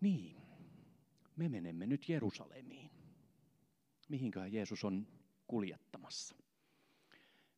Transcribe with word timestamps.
Niin, 0.00 0.36
me 1.36 1.48
menemme 1.48 1.86
nyt 1.86 2.08
Jerusalemiin. 2.08 2.90
Mihinköhän 4.08 4.52
Jeesus 4.52 4.84
on 4.84 5.06
kuljettamassa? 5.46 6.36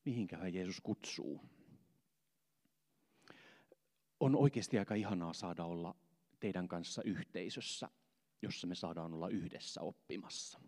Mihinköhän 0.05 0.55
Jeesus 0.55 0.81
kutsuu? 0.81 1.41
On 4.21 4.37
oikeasti 4.37 4.79
aika 4.79 4.95
ihanaa 4.95 5.33
saada 5.33 5.65
olla 5.65 5.97
teidän 6.41 6.69
kanssa 6.69 7.03
yhteisössä, 7.03 7.89
jossa 8.43 8.67
me 8.67 8.75
saadaan 8.75 9.15
olla 9.15 9.29
yhdessä 9.29 9.81
oppimassa. 9.81 10.61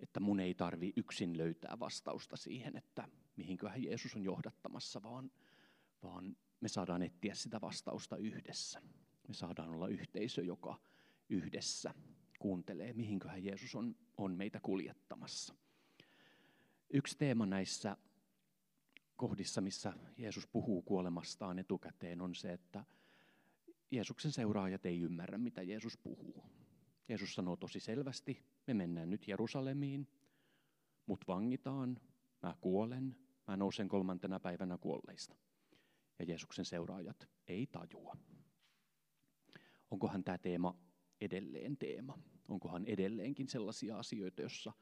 Että 0.00 0.20
mun 0.20 0.40
ei 0.40 0.54
tarvi 0.54 0.92
yksin 0.96 1.38
löytää 1.38 1.78
vastausta 1.80 2.36
siihen, 2.36 2.76
että 2.76 3.08
mihinköhän 3.36 3.82
Jeesus 3.82 4.16
on 4.16 4.22
johdattamassa, 4.22 5.02
vaan, 5.02 5.30
vaan 6.02 6.36
me 6.60 6.68
saadaan 6.68 7.02
etsiä 7.02 7.34
sitä 7.34 7.60
vastausta 7.60 8.16
yhdessä. 8.16 8.82
Me 9.28 9.34
saadaan 9.34 9.70
olla 9.70 9.88
yhteisö, 9.88 10.42
joka 10.42 10.80
yhdessä 11.28 11.94
kuuntelee, 12.38 12.92
mihinköhän 12.92 13.44
Jeesus 13.44 13.74
on, 13.74 13.96
on 14.16 14.36
meitä 14.36 14.60
kuljettamassa. 14.60 15.54
Yksi 16.90 17.18
teema 17.18 17.46
näissä 17.46 17.96
kohdissa, 19.16 19.60
missä 19.60 19.92
Jeesus 20.18 20.46
puhuu 20.46 20.82
kuolemastaan 20.82 21.58
etukäteen, 21.58 22.20
on 22.20 22.34
se, 22.34 22.52
että 22.52 22.84
Jeesuksen 23.90 24.32
seuraajat 24.32 24.86
ei 24.86 25.00
ymmärrä, 25.00 25.38
mitä 25.38 25.62
Jeesus 25.62 25.96
puhuu. 25.96 26.44
Jeesus 27.08 27.34
sanoo 27.34 27.56
tosi 27.56 27.80
selvästi, 27.80 28.44
me 28.66 28.74
mennään 28.74 29.10
nyt 29.10 29.28
Jerusalemiin, 29.28 30.08
mut 31.06 31.24
vangitaan, 31.28 32.00
mä 32.42 32.54
kuolen, 32.60 33.16
mä 33.48 33.56
nousen 33.56 33.88
kolmantena 33.88 34.40
päivänä 34.40 34.78
kuolleista. 34.78 35.36
Ja 36.18 36.24
Jeesuksen 36.24 36.64
seuraajat 36.64 37.28
ei 37.46 37.66
tajua. 37.66 38.16
Onkohan 39.92 40.24
tämä 40.24 40.38
teema 40.38 40.78
edelleen 41.20 41.76
teema? 41.76 42.18
Onkohan 42.48 42.84
edelleenkin 42.84 43.48
sellaisia 43.48 43.98
asioita, 43.98 44.42
joissa 44.42 44.72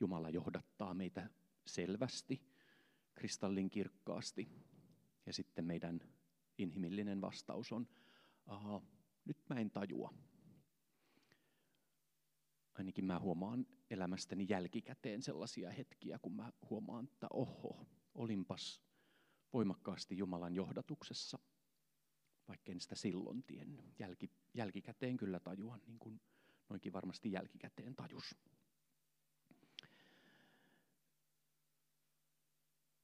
Jumala 0.00 0.30
johdattaa 0.30 0.94
meitä 0.94 1.30
selvästi, 1.66 2.42
kristallin 3.14 3.70
kirkkaasti, 3.70 4.48
ja 5.26 5.32
sitten 5.32 5.64
meidän 5.64 6.00
inhimillinen 6.58 7.20
vastaus 7.20 7.72
on, 7.72 7.88
aha, 8.46 8.82
nyt 9.24 9.36
mä 9.50 9.60
en 9.60 9.70
tajua. 9.70 10.14
Ainakin 12.74 13.04
mä 13.04 13.18
huomaan 13.18 13.66
elämästäni 13.90 14.46
jälkikäteen 14.48 15.22
sellaisia 15.22 15.70
hetkiä, 15.70 16.18
kun 16.18 16.36
mä 16.36 16.52
huomaan, 16.70 17.04
että 17.04 17.26
oho, 17.30 17.86
olinpas 18.14 18.82
voimakkaasti 19.52 20.16
Jumalan 20.16 20.54
johdatuksessa, 20.54 21.38
vaikka 22.48 22.72
en 22.72 22.80
sitä 22.80 22.94
silloin 22.94 23.42
tiennyt. 23.42 23.84
Jälki, 23.98 24.30
jälkikäteen 24.54 25.16
kyllä 25.16 25.40
tajuan, 25.40 25.80
niin 25.86 25.98
kuin 25.98 26.20
noinkin 26.68 26.92
varmasti 26.92 27.32
jälkikäteen 27.32 27.94
tajus. 27.94 28.34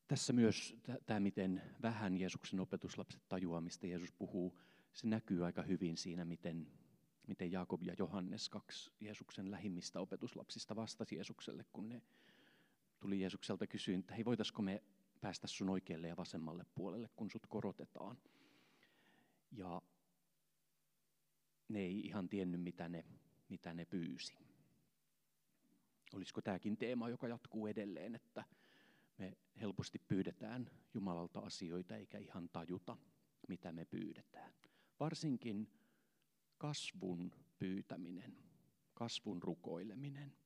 Tässä 0.09 0.33
myös 0.33 0.77
tämä, 1.07 1.21
miten 1.21 1.63
vähän 1.83 2.17
Jeesuksen 2.17 2.61
opetuslapset 2.61 3.23
tajuaa, 3.29 3.61
mistä 3.61 3.87
Jeesus 3.87 4.13
puhuu, 4.13 4.59
se 4.93 5.07
näkyy 5.07 5.45
aika 5.45 5.63
hyvin 5.63 5.97
siinä, 5.97 6.25
miten, 6.25 6.67
miten 7.27 7.53
Jaakob 7.53 7.83
ja 7.83 7.95
Johannes, 7.99 8.49
kaksi 8.49 8.93
Jeesuksen 9.01 9.51
lähimmistä 9.51 10.01
opetuslapsista, 10.01 10.77
vastasi 10.77 11.15
Jeesukselle, 11.15 11.65
kun 11.73 11.89
ne 11.89 12.03
tuli 13.01 13.21
Jeesukselta 13.21 13.67
kysyä, 13.67 13.99
että 13.99 14.15
hei, 14.15 14.25
voitaisiko 14.25 14.63
me 14.63 14.83
päästä 15.21 15.47
sun 15.47 15.71
oikealle 15.71 16.09
ja 16.09 16.17
vasemmalle 16.17 16.67
puolelle, 16.75 17.09
kun 17.17 17.31
sut 17.31 17.47
korotetaan. 17.47 18.19
Ja 19.53 19.83
ne 21.69 21.81
ei 21.81 22.01
ihan 22.01 22.29
tiennyt, 22.29 22.61
mitä 22.63 22.89
ne, 22.89 23.05
mitä 23.49 23.75
ne 23.75 23.85
pyysi. 23.85 24.37
Olisiko 26.13 26.43
tämäkin 26.43 26.77
teema, 26.77 27.09
joka 27.09 27.29
jatkuu 27.29 27.67
edelleen, 27.67 28.15
että 28.15 28.45
me 29.19 29.37
helposti 29.61 29.99
pyydetään 29.99 30.71
Jumalalta 30.95 31.41
asioita 31.41 31.97
eikä 31.97 32.19
ihan 32.19 32.49
tajuta, 32.49 32.97
mitä 33.49 33.73
me 33.73 33.85
pyydetään. 33.85 34.55
Varsinkin 35.01 35.73
kasvun 36.59 37.33
pyytäminen, 37.59 38.39
kasvun 38.95 39.43
rukoileminen 39.43 40.37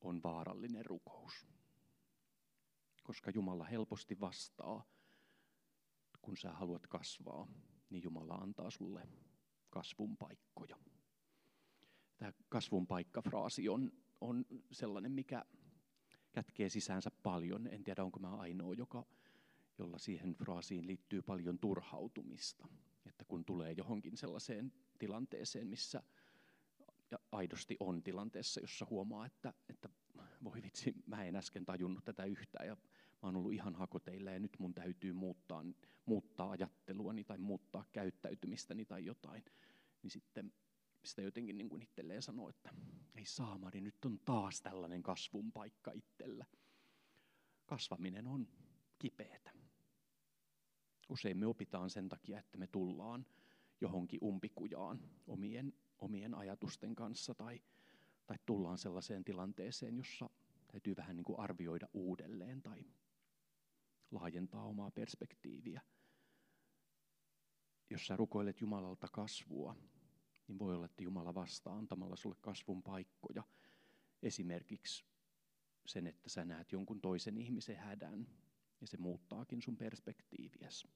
on 0.00 0.22
vaarallinen 0.22 0.86
rukous. 0.86 1.46
Koska 3.02 3.30
Jumala 3.30 3.64
helposti 3.64 4.20
vastaa, 4.20 4.86
kun 6.24 6.36
sä 6.36 6.52
haluat 6.52 6.86
kasvaa, 6.86 7.48
niin 7.90 8.02
Jumala 8.02 8.34
antaa 8.34 8.70
sulle 8.70 9.08
kasvun 9.70 10.16
paikkoja. 10.16 10.76
Tämä 12.16 12.32
kasvun 12.48 12.86
paikka-fraasi 12.86 13.68
on, 13.68 13.92
on 14.20 14.46
sellainen, 14.70 15.12
mikä 15.12 15.44
kätkee 16.32 16.68
sisäänsä 16.68 17.10
paljon. 17.22 17.66
En 17.66 17.84
tiedä, 17.84 18.04
onko 18.04 18.20
mä 18.20 18.36
ainoa, 18.36 18.74
joka, 18.74 19.06
jolla 19.78 19.98
siihen 19.98 20.34
fraasiin 20.34 20.86
liittyy 20.86 21.22
paljon 21.22 21.58
turhautumista. 21.58 22.68
Että 23.06 23.24
kun 23.24 23.44
tulee 23.44 23.72
johonkin 23.72 24.16
sellaiseen 24.16 24.72
tilanteeseen, 24.98 25.66
missä 25.66 26.02
aidosti 27.32 27.76
on 27.80 28.02
tilanteessa, 28.02 28.60
jossa 28.60 28.86
huomaa, 28.90 29.26
että, 29.26 29.52
että 29.68 29.88
voi 30.44 30.62
vitsi, 30.62 30.94
mä 31.06 31.24
en 31.24 31.36
äsken 31.36 31.64
tajunnut 31.64 32.04
tätä 32.04 32.24
yhtään 32.24 32.66
ja 32.66 32.76
mä 33.24 33.28
oon 33.28 33.36
ollut 33.36 33.52
ihan 33.52 33.74
hakoteilla 33.74 34.30
ja 34.30 34.38
nyt 34.38 34.58
mun 34.58 34.74
täytyy 34.74 35.12
muuttaa, 35.12 35.64
muuttaa 36.06 36.50
ajatteluani 36.50 37.24
tai 37.24 37.38
muuttaa 37.38 37.84
käyttäytymistäni 37.92 38.84
tai 38.84 39.04
jotain, 39.04 39.44
niin 40.02 40.10
sitten 40.10 40.52
sitä 41.04 41.22
jotenkin 41.22 41.58
niin 41.58 41.68
kuin 41.68 41.82
itselleen 41.82 42.22
sanoo, 42.22 42.48
että 42.48 42.74
ei 43.14 43.24
saamari, 43.24 43.80
nyt 43.80 44.04
on 44.04 44.20
taas 44.24 44.60
tällainen 44.60 45.02
kasvun 45.02 45.52
paikka 45.52 45.92
itsellä. 45.92 46.44
Kasvaminen 47.66 48.26
on 48.26 48.48
kipeätä. 48.98 49.50
Usein 51.08 51.38
me 51.38 51.46
opitaan 51.46 51.90
sen 51.90 52.08
takia, 52.08 52.38
että 52.38 52.58
me 52.58 52.66
tullaan 52.66 53.26
johonkin 53.80 54.20
umpikujaan 54.22 55.00
omien, 55.26 55.72
omien 55.98 56.34
ajatusten 56.34 56.94
kanssa 56.94 57.34
tai, 57.34 57.62
tai 58.26 58.36
tullaan 58.46 58.78
sellaiseen 58.78 59.24
tilanteeseen, 59.24 59.96
jossa 59.96 60.30
täytyy 60.66 60.96
vähän 60.96 61.16
niin 61.16 61.24
kuin 61.24 61.38
arvioida 61.38 61.88
uudelleen 61.92 62.43
laajentaa 64.14 64.64
omaa 64.64 64.90
perspektiiviä. 64.90 65.80
Jos 67.90 68.06
sä 68.06 68.16
rukoilet 68.16 68.60
Jumalalta 68.60 69.08
kasvua, 69.12 69.76
niin 70.48 70.58
voi 70.58 70.74
olla, 70.74 70.86
että 70.86 71.02
Jumala 71.02 71.34
vastaa 71.34 71.76
antamalla 71.76 72.16
sulle 72.16 72.36
kasvun 72.40 72.82
paikkoja. 72.82 73.42
Esimerkiksi 74.22 75.04
sen, 75.86 76.06
että 76.06 76.28
sä 76.28 76.44
näet 76.44 76.72
jonkun 76.72 77.00
toisen 77.00 77.38
ihmisen 77.38 77.76
hädän 77.76 78.26
ja 78.80 78.86
se 78.86 78.96
muuttaakin 78.96 79.62
sun 79.62 79.76
perspektiiviäsi. 79.76 80.88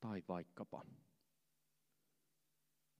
Tai 0.00 0.22
vaikkapa 0.28 0.84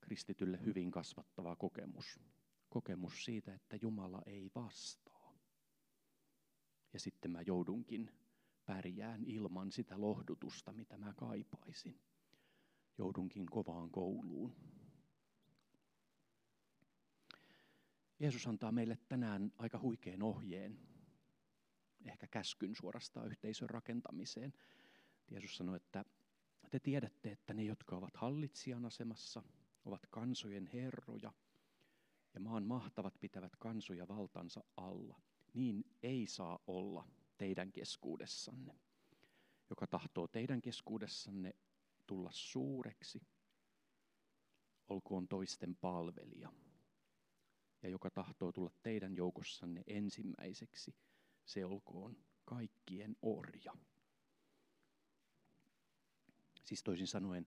kristitylle 0.01 0.65
hyvin 0.65 0.91
kasvattava 0.91 1.57
kokemus. 1.57 2.21
Kokemus 2.69 3.25
siitä, 3.25 3.55
että 3.55 3.77
Jumala 3.83 4.23
ei 4.27 4.51
vastaa. 4.55 5.35
Ja 6.93 7.01
sitten 7.01 7.31
mä 7.31 7.43
joudunkin 7.43 8.11
pärjään 8.71 9.25
ilman 9.25 9.73
sitä 9.73 10.01
lohdutusta, 10.01 10.73
mitä 10.73 10.99
mä 10.99 11.13
kaipaisin. 11.17 12.01
Joudunkin 12.99 13.47
kovaan 13.47 13.91
kouluun. 13.91 14.57
Jeesus 18.21 18.47
antaa 18.47 18.73
meille 18.73 18.99
tänään 19.09 19.53
aika 19.59 19.79
huikean 19.79 20.23
ohjeen, 20.23 20.79
ehkä 22.05 22.27
käskyn 22.27 22.75
suorastaan 22.75 23.27
yhteisön 23.27 23.71
rakentamiseen. 23.71 24.53
Jeesus 25.31 25.57
sanoi, 25.57 25.77
että 25.77 26.05
te 26.71 26.81
tiedätte, 26.81 27.33
että 27.33 27.55
ne, 27.55 27.63
jotka 27.63 27.97
ovat 27.97 28.17
hallitsijan 28.17 28.85
asemassa, 28.85 29.43
ovat 29.85 30.07
kansojen 30.11 30.67
herroja, 30.67 31.33
ja 32.35 32.41
maan 32.41 32.67
mahtavat 32.67 33.15
pitävät 33.21 33.57
kansoja 33.57 34.09
valtansa 34.09 34.65
alla. 34.77 35.21
Niin 35.55 35.85
ei 36.03 36.27
saa 36.27 36.59
olla 36.67 37.20
teidän 37.41 37.73
keskuudessanne. 37.73 38.81
Joka 39.71 39.87
tahtoo 39.87 40.29
teidän 40.29 40.63
keskuudessanne 40.63 41.55
tulla 42.07 42.31
suureksi, 42.33 43.23
olkoon 44.89 45.29
toisten 45.29 45.77
palvelija 45.77 46.53
ja 47.83 47.89
joka 47.89 48.11
tahtoo 48.11 48.53
tulla 48.53 48.71
teidän 48.83 49.17
joukossanne 49.17 49.83
ensimmäiseksi, 49.87 50.95
se 51.45 51.65
olkoon 51.65 52.17
kaikkien 52.45 53.17
orja. 53.23 53.73
Siis 56.65 56.83
toisin 56.83 57.07
sanoen, 57.07 57.47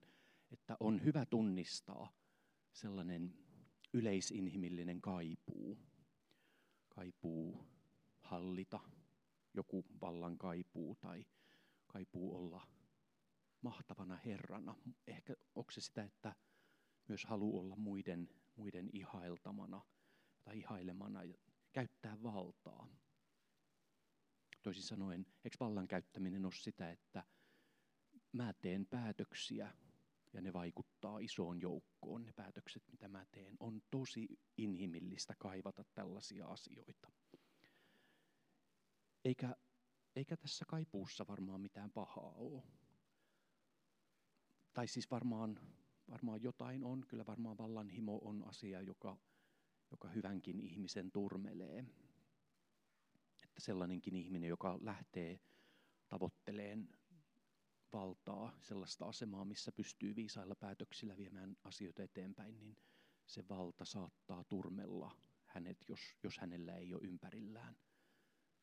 että 0.50 0.76
on 0.80 1.04
hyvä 1.04 1.26
tunnistaa 1.26 2.12
sellainen 2.72 3.34
yleisinhimillinen 3.92 5.00
kaipuu, 5.00 5.78
kaipuu 6.88 7.66
hallita, 8.20 8.80
joku 9.54 9.84
vallan 10.00 10.38
kaipuu 10.38 10.94
tai 10.94 11.26
kaipuu 11.86 12.36
olla 12.36 12.66
mahtavana 13.62 14.16
Herrana. 14.16 14.74
Ehkä 15.06 15.34
onko 15.54 15.70
se 15.70 15.80
sitä, 15.80 16.02
että 16.02 16.34
myös 17.08 17.24
halu 17.24 17.58
olla 17.58 17.76
muiden, 17.76 18.30
muiden 18.56 18.90
ihailtamana 18.92 19.80
tai 20.44 20.58
ihailemana 20.58 21.24
ja 21.24 21.38
käyttää 21.72 22.22
valtaa. 22.22 22.88
Toisin 24.62 24.82
sanoen, 24.82 25.26
eikö 25.44 25.56
vallan 25.60 25.88
käyttäminen 25.88 26.44
ole 26.44 26.52
sitä, 26.52 26.90
että 26.90 27.24
mä 28.32 28.52
teen 28.52 28.86
päätöksiä 28.86 29.74
ja 30.32 30.40
ne 30.40 30.52
vaikuttaa 30.52 31.18
isoon 31.18 31.60
joukkoon, 31.60 32.24
ne 32.24 32.32
päätökset, 32.32 32.82
mitä 32.90 33.08
mä 33.08 33.26
teen. 33.32 33.56
On 33.60 33.82
tosi 33.90 34.28
inhimillistä 34.56 35.34
kaivata 35.38 35.84
tällaisia 35.94 36.46
asioita. 36.46 37.12
Eikä, 39.24 39.56
eikä 40.16 40.36
tässä 40.36 40.64
kaipuussa 40.68 41.26
varmaan 41.26 41.60
mitään 41.60 41.90
pahaa 41.90 42.32
ole. 42.32 42.62
Tai 44.74 44.88
siis 44.88 45.10
varmaan, 45.10 45.60
varmaan 46.10 46.42
jotain 46.42 46.84
on, 46.84 47.04
kyllä 47.08 47.26
varmaan 47.26 47.58
vallanhimo 47.58 48.18
on 48.24 48.48
asia, 48.48 48.80
joka, 48.80 49.16
joka 49.90 50.08
hyvänkin 50.08 50.60
ihmisen 50.60 51.12
turmelee. 51.12 51.84
Että 53.44 53.60
sellainenkin 53.60 54.16
ihminen, 54.16 54.48
joka 54.48 54.78
lähtee 54.80 55.40
tavoitteleen 56.08 56.88
valtaa, 57.92 58.58
sellaista 58.60 59.06
asemaa, 59.06 59.44
missä 59.44 59.72
pystyy 59.72 60.16
viisailla 60.16 60.54
päätöksillä 60.54 61.16
viemään 61.16 61.56
asioita 61.64 62.02
eteenpäin, 62.02 62.58
niin 62.58 62.76
se 63.26 63.48
valta 63.48 63.84
saattaa 63.84 64.44
turmella 64.44 65.16
hänet, 65.46 65.78
jos, 65.88 66.00
jos 66.22 66.38
hänellä 66.38 66.76
ei 66.76 66.94
ole 66.94 67.02
ympärillään 67.02 67.76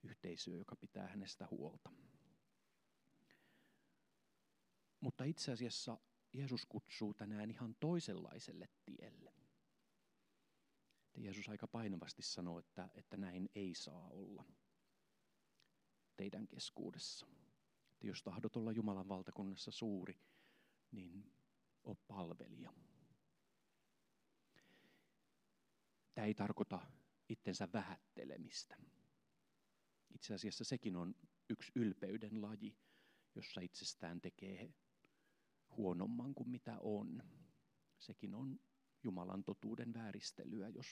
yhteisöä, 0.04 0.56
joka 0.56 0.76
pitää 0.76 1.08
hänestä 1.08 1.48
huolta. 1.52 1.90
Mutta 5.00 5.24
itse 5.24 5.52
asiassa 5.52 5.98
Jeesus 6.34 6.66
kutsuu 6.66 7.14
tänään 7.14 7.52
ihan 7.52 7.76
toisenlaiselle 7.80 8.70
tielle. 8.86 9.34
Jeesus 11.18 11.50
aika 11.50 11.68
painavasti 11.68 12.22
sanoo, 12.22 12.60
että, 12.60 12.90
että 12.96 13.18
näin 13.18 13.50
ei 13.56 13.76
saa 13.76 14.10
olla 14.10 14.46
teidän 16.18 16.48
keskuudessa. 16.48 17.28
Että 17.92 18.08
jos 18.08 18.24
tahdot 18.24 18.56
olla 18.56 18.72
Jumalan 18.72 19.10
valtakunnassa 19.10 19.72
suuri, 19.72 20.20
niin 20.92 21.34
o 21.84 21.96
palvelija. 21.96 22.74
Tämä 26.14 26.28
ei 26.28 26.34
tarkoita 26.34 26.80
itsensä 27.30 27.68
vähättelemistä. 27.74 28.78
Itse 30.16 30.34
asiassa 30.34 30.64
sekin 30.64 30.96
on 30.96 31.16
yksi 31.50 31.72
ylpeyden 31.76 32.42
laji, 32.42 32.78
jossa 33.36 33.62
itsestään 33.62 34.22
tekee 34.22 34.74
huonomman 35.78 36.36
kuin 36.36 36.50
mitä 36.50 36.80
on. 36.80 37.24
Sekin 38.00 38.36
on 38.36 38.60
Jumalan 39.04 39.44
totuuden 39.44 39.94
vääristelyä, 39.94 40.70
jos 40.70 40.88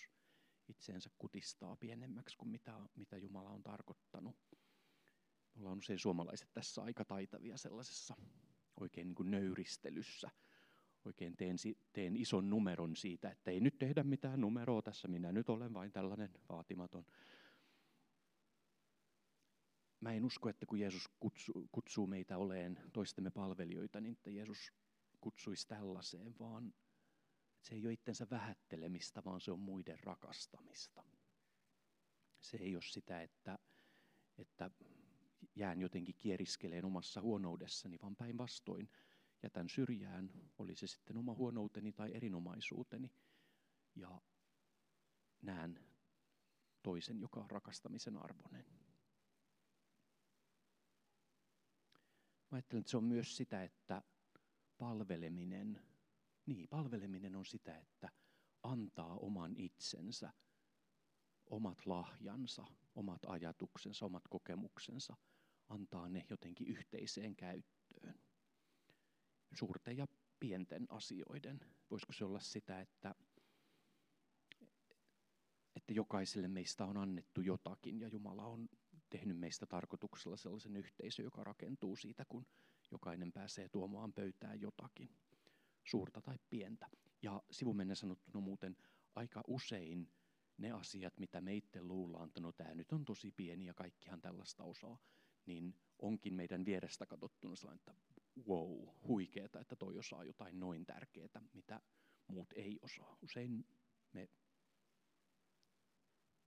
itseensä 0.67 1.09
kutistaa 1.17 1.75
pienemmäksi 1.75 2.37
kuin 2.37 2.49
mitä, 2.49 2.79
mitä 2.95 3.17
Jumala 3.17 3.49
on 3.49 3.63
tarkoittanut. 3.63 4.35
Me 5.55 5.61
ollaan 5.61 5.77
usein 5.77 5.99
suomalaiset 5.99 6.49
tässä 6.53 6.81
aika 6.81 7.05
taitavia 7.05 7.57
sellaisessa 7.57 8.15
oikein 8.79 9.07
niin 9.07 9.15
kuin 9.15 9.31
nöyristelyssä. 9.31 10.29
Oikein 11.05 11.37
teen, 11.37 11.55
teen 11.93 12.15
ison 12.15 12.49
numeron 12.49 12.95
siitä, 12.95 13.29
että 13.29 13.51
ei 13.51 13.59
nyt 13.59 13.77
tehdä 13.77 14.03
mitään 14.03 14.41
numeroa 14.41 14.81
tässä, 14.81 15.07
minä 15.07 15.31
nyt 15.31 15.49
olen 15.49 15.73
vain 15.73 15.91
tällainen 15.91 16.29
vaatimaton. 16.49 17.05
Mä 20.01 20.11
en 20.13 20.25
usko, 20.25 20.49
että 20.49 20.65
kun 20.65 20.79
Jeesus 20.79 21.09
kutsuu, 21.19 21.69
kutsuu 21.71 22.07
meitä 22.07 22.37
oleen 22.37 22.79
toistemme 22.93 23.31
palvelijoita, 23.31 24.01
niin 24.01 24.11
että 24.11 24.29
Jeesus 24.29 24.73
kutsuisi 25.21 25.67
tällaiseen, 25.67 26.35
vaan 26.39 26.73
se 27.61 27.75
ei 27.75 27.85
ole 27.85 27.93
itsensä 27.93 28.27
vähättelemistä, 28.31 29.23
vaan 29.25 29.41
se 29.41 29.51
on 29.51 29.59
muiden 29.59 29.99
rakastamista. 30.03 31.03
Se 32.41 32.57
ei 32.57 32.75
ole 32.75 32.83
sitä, 32.83 33.21
että, 33.21 33.59
että 34.37 34.71
jään 35.55 35.81
jotenkin 35.81 36.15
kieriskeleen 36.15 36.85
omassa 36.85 37.21
huonoudessani, 37.21 37.97
vaan 38.01 38.15
päinvastoin 38.15 38.89
jätän 39.43 39.69
syrjään, 39.69 40.31
oli 40.57 40.75
se 40.75 40.87
sitten 40.87 41.17
oma 41.17 41.33
huonouteni 41.33 41.91
tai 41.91 42.11
erinomaisuuteni, 42.13 43.11
ja 43.95 44.21
näen 45.41 45.79
toisen, 46.83 47.19
joka 47.19 47.39
on 47.39 47.51
rakastamisen 47.51 48.17
arvoinen. 48.17 48.78
Mä 52.51 52.55
ajattelen, 52.55 52.79
että 52.79 52.91
se 52.91 52.97
on 52.97 53.03
myös 53.03 53.37
sitä, 53.37 53.63
että 53.63 54.01
palveleminen, 54.77 55.81
niin 56.45 56.67
palveleminen 56.67 57.35
on 57.35 57.45
sitä, 57.45 57.77
että 57.77 58.09
antaa 58.63 59.15
oman 59.15 59.55
itsensä, 59.57 60.33
omat 61.45 61.85
lahjansa, 61.85 62.65
omat 62.95 63.25
ajatuksensa, 63.27 64.05
omat 64.05 64.27
kokemuksensa, 64.27 65.15
antaa 65.67 66.09
ne 66.09 66.25
jotenkin 66.29 66.67
yhteiseen 66.67 67.35
käyttöön. 67.35 68.19
Suurten 69.53 69.97
ja 69.97 70.07
pienten 70.39 70.85
asioiden. 70.89 71.59
Voisiko 71.91 72.13
se 72.13 72.25
olla 72.25 72.39
sitä, 72.39 72.81
että, 72.81 73.15
että 75.75 75.93
jokaiselle 75.93 76.47
meistä 76.47 76.85
on 76.85 76.97
annettu 76.97 77.41
jotakin 77.41 77.99
ja 77.99 78.07
Jumala 78.07 78.45
on 78.45 78.69
tehnyt 79.09 79.37
meistä 79.37 79.65
tarkoituksella 79.65 80.37
sellaisen 80.37 80.75
yhteisön, 80.75 81.23
joka 81.23 81.43
rakentuu 81.43 81.95
siitä, 81.95 82.25
kun 82.25 82.45
jokainen 82.91 83.31
pääsee 83.31 83.69
tuomaan 83.69 84.13
pöytään 84.13 84.61
jotakin, 84.61 85.09
suurta 85.83 86.21
tai 86.21 86.39
pientä. 86.49 86.89
Ja 87.21 87.43
sivumenne 87.51 87.95
sanottuna 87.95 88.39
muuten 88.39 88.77
aika 89.15 89.43
usein 89.47 90.11
ne 90.57 90.71
asiat, 90.71 91.19
mitä 91.19 91.41
me 91.41 91.55
itse 91.55 91.81
luullaan, 91.81 92.27
että 92.27 92.39
no 92.39 92.51
tämä 92.51 92.75
nyt 92.75 92.91
on 92.91 93.05
tosi 93.05 93.31
pieni 93.31 93.65
ja 93.65 93.73
kaikkihan 93.73 94.21
tällaista 94.21 94.63
osaa, 94.63 94.99
niin 95.45 95.75
onkin 95.99 96.33
meidän 96.33 96.65
vierestä 96.65 97.05
katsottuna 97.05 97.55
sellainen, 97.55 97.79
että 97.79 97.93
wow, 98.47 98.87
huikeeta, 99.07 99.59
että 99.59 99.75
toi 99.75 99.97
osaa 99.97 100.23
jotain 100.23 100.59
noin 100.59 100.85
tärkeää, 100.85 101.41
mitä 101.53 101.81
muut 102.27 102.53
ei 102.55 102.79
osaa. 102.81 103.17
Usein 103.21 103.65
me 104.13 104.29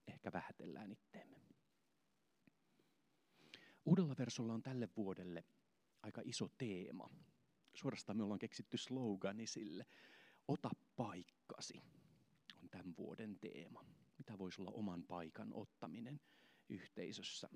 ehkä 0.07 0.33
vähätellään 0.33 0.93
itteemme. 0.93 1.52
Uudella 3.85 4.15
versolla 4.19 4.55
on 4.55 4.63
tälle 4.63 4.89
vuodelle 4.97 5.45
aika 6.03 6.23
iso 6.25 6.49
teema. 6.59 7.11
Suorastaan 7.75 8.17
me 8.17 8.23
ollaan 8.23 8.39
keksitty 8.39 8.77
slogani 8.77 9.47
sille. 9.47 9.87
Ota 10.49 10.71
paikkasi 10.97 11.83
on 12.63 12.71
tämän 12.71 12.97
vuoden 12.97 13.39
teema. 13.39 13.85
Mitä 14.19 14.39
voisi 14.39 14.61
olla 14.61 14.71
oman 14.71 15.05
paikan 15.05 15.55
ottaminen 15.55 16.21
yhteisössä? 16.69 17.49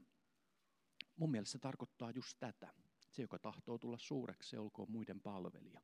Mun 1.17 1.31
mielestä 1.31 1.53
se 1.53 1.59
tarkoittaa 1.59 2.11
just 2.11 2.37
tätä. 2.41 2.75
Se, 3.11 3.23
joka 3.23 3.39
tahtoo 3.39 3.79
tulla 3.79 3.99
suureksi, 3.99 4.51
se 4.51 4.59
olkoon 4.59 4.91
muiden 4.91 5.21
palvelija. 5.21 5.81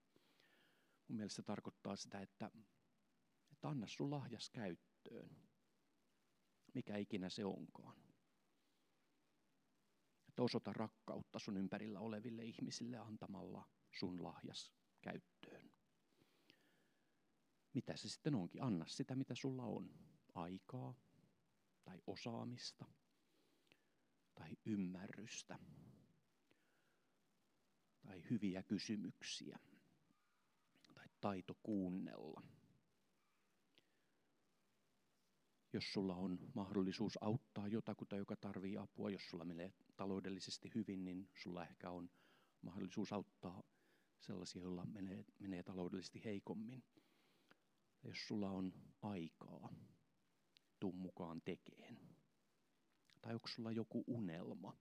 Mun 1.09 1.17
mielestä 1.17 1.37
se 1.37 1.43
tarkoittaa 1.43 1.97
sitä, 1.97 2.21
että, 2.21 2.51
että 3.53 3.69
anna 3.69 3.87
sun 3.87 4.11
lahjas 4.11 4.51
käyttöön. 4.51 5.37
Mikä 6.75 6.97
ikinä 6.97 7.31
se 7.31 7.45
onkaan. 7.45 8.12
Että 10.33 10.43
osoita 10.43 10.73
rakkautta 10.73 11.39
sun 11.39 11.57
ympärillä 11.57 12.01
oleville 12.01 12.45
ihmisille 12.45 12.99
antamalla 12.99 13.69
sun 13.91 14.23
lahjas 14.23 14.73
käyttöön. 15.03 15.73
Mitä 17.75 17.97
se 17.97 18.09
sitten 18.09 18.35
onkin? 18.35 18.63
Anna 18.63 18.87
sitä, 18.87 19.17
mitä 19.17 19.35
sulla 19.35 19.65
on. 19.65 19.91
Aikaa 20.35 20.95
tai 21.85 22.03
osaamista 22.07 22.85
tai 24.35 24.57
ymmärrystä 24.65 25.59
tai 28.03 28.23
hyviä 28.31 28.63
kysymyksiä 28.63 29.59
tai 30.95 31.07
taito 31.21 31.55
kuunnella. 31.63 32.43
Jos 35.73 35.93
sulla 35.93 36.15
on 36.15 36.39
mahdollisuus 36.55 37.19
auttaa 37.21 37.69
jotakuta, 37.69 38.17
joka 38.17 38.37
tarvii 38.37 38.77
apua, 38.77 39.11
jos 39.11 39.31
sulla 39.31 39.45
menee 39.45 39.73
taloudellisesti 39.97 40.71
hyvin, 40.75 41.05
niin 41.05 41.31
sulla 41.43 41.65
ehkä 41.65 41.91
on 41.91 42.11
mahdollisuus 42.63 43.13
auttaa 43.13 43.63
sellaisia, 44.21 44.63
joilla 44.63 44.87
menee, 44.87 45.25
menee 45.39 45.63
taloudellisesti 45.63 46.25
heikommin. 46.25 46.85
Ja 48.03 48.09
jos 48.09 48.27
sulla 48.27 48.51
on 48.51 48.73
aikaa, 49.03 49.75
tuu 50.81 50.93
mukaan 50.93 51.43
tekeen. 51.43 51.99
Tai 53.23 53.35
onko 53.35 53.49
sulla 53.49 53.73
joku 53.73 54.05
unelma, 54.07 54.77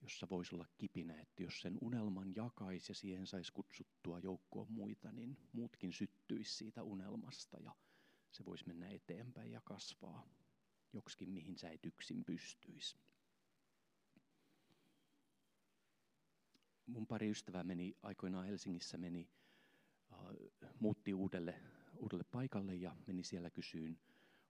jossa 0.00 0.28
voisi 0.30 0.54
olla 0.54 0.66
kipinä, 0.78 1.20
että 1.20 1.42
jos 1.42 1.60
sen 1.60 1.78
unelman 1.80 2.34
jakaisi 2.36 2.90
ja 2.92 2.94
siihen 2.94 3.26
saisi 3.26 3.52
kutsuttua 3.52 4.18
joukkoon 4.18 4.72
muita, 4.72 5.12
niin 5.12 5.36
muutkin 5.52 5.92
syttyisi 5.92 6.56
siitä 6.56 6.82
unelmasta 6.82 7.58
ja 7.60 7.74
se 8.30 8.44
voisi 8.44 8.66
mennä 8.66 8.88
eteenpäin 8.88 9.52
ja 9.52 9.60
kasvaa 9.64 10.28
joksikin, 10.92 11.30
mihin 11.30 11.58
sä 11.58 11.70
et 11.70 11.86
yksin 11.86 12.24
pystyisi. 12.24 12.98
Mun 16.86 17.06
pari 17.06 17.30
ystävää 17.30 17.64
meni 17.64 17.96
aikoinaan 18.02 18.46
Helsingissä 18.46 18.98
meni 18.98 19.30
uh, 20.12 20.50
muutti 20.80 21.14
uudelle, 21.14 21.60
uudelle 21.96 22.24
paikalle 22.24 22.74
ja 22.74 22.96
meni 23.06 23.24
siellä 23.24 23.50
kysyyn 23.50 24.00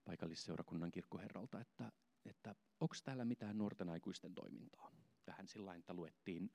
paikallisseurakunnan 0.04 0.90
kirkkoherralta, 0.90 1.60
että, 1.60 1.92
että 2.24 2.54
onko 2.80 2.94
täällä 3.04 3.24
mitään 3.24 3.58
nuorten 3.58 3.88
aikuisten 3.88 4.34
toimintaa. 4.34 4.92
Vähän 5.26 5.48
sillä 5.48 5.74
että 5.74 5.94
luettiin, 5.94 6.50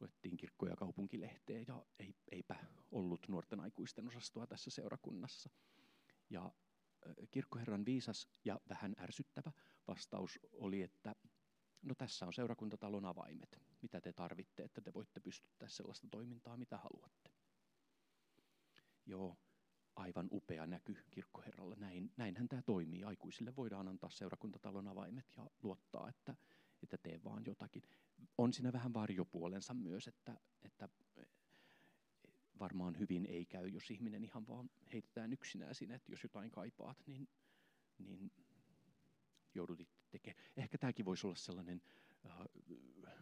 luettiin 0.00 0.36
kirkko- 0.36 0.66
ja 0.66 0.76
kaupunkilehteä 0.76 1.64
ja 1.68 1.86
ei, 1.98 2.14
eipä 2.32 2.56
ollut 2.90 3.28
nuorten 3.28 3.60
aikuisten 3.60 4.08
osastoa 4.08 4.46
tässä 4.46 4.70
seurakunnassa. 4.70 5.50
Ja 6.30 6.52
kirkkoherran 7.30 7.84
viisas 7.84 8.28
ja 8.44 8.60
vähän 8.68 8.94
ärsyttävä 8.98 9.52
vastaus 9.86 10.38
oli, 10.52 10.82
että 10.82 11.14
no 11.82 11.94
tässä 11.94 12.26
on 12.26 12.32
seurakuntatalon 12.32 13.04
avaimet. 13.04 13.60
Mitä 13.82 14.00
te 14.00 14.12
tarvitte, 14.12 14.62
että 14.62 14.80
te 14.80 14.94
voitte 14.94 15.20
pystyttää 15.20 15.68
sellaista 15.68 16.08
toimintaa, 16.10 16.56
mitä 16.56 16.78
haluatte. 16.78 17.30
Joo, 19.06 19.36
aivan 19.96 20.28
upea 20.32 20.66
näky 20.66 21.04
kirkkoherralla. 21.10 21.76
Näin, 21.78 22.12
näinhän 22.16 22.48
tämä 22.48 22.62
toimii. 22.62 23.04
Aikuisille 23.04 23.56
voidaan 23.56 23.88
antaa 23.88 24.10
seurakuntatalon 24.10 24.88
avaimet 24.88 25.26
ja 25.36 25.50
luottaa, 25.62 26.08
että, 26.08 26.36
että 26.82 26.98
tee 26.98 27.20
vaan 27.24 27.42
jotakin. 27.46 27.82
On 28.38 28.52
siinä 28.52 28.72
vähän 28.72 28.94
varjopuolensa 28.94 29.74
myös, 29.74 30.08
että, 30.08 30.40
että 30.62 30.88
varmaan 32.64 32.98
hyvin 32.98 33.26
ei 33.26 33.44
käy, 33.46 33.68
jos 33.68 33.90
ihminen 33.90 34.24
ihan 34.24 34.46
vaan 34.46 34.70
heitetään 34.92 35.32
yksinään 35.32 35.74
sinne, 35.74 35.94
että 35.94 36.12
jos 36.12 36.22
jotain 36.22 36.50
kaipaat, 36.50 37.06
niin, 37.06 37.28
niin 37.98 38.32
joudut 39.54 39.80
itse 39.80 40.00
tekemään. 40.10 40.44
Ehkä 40.56 40.78
tämäkin 40.78 41.04
voisi 41.04 41.26
olla 41.26 41.36
sellainen 41.36 41.82
äh, 42.26 42.46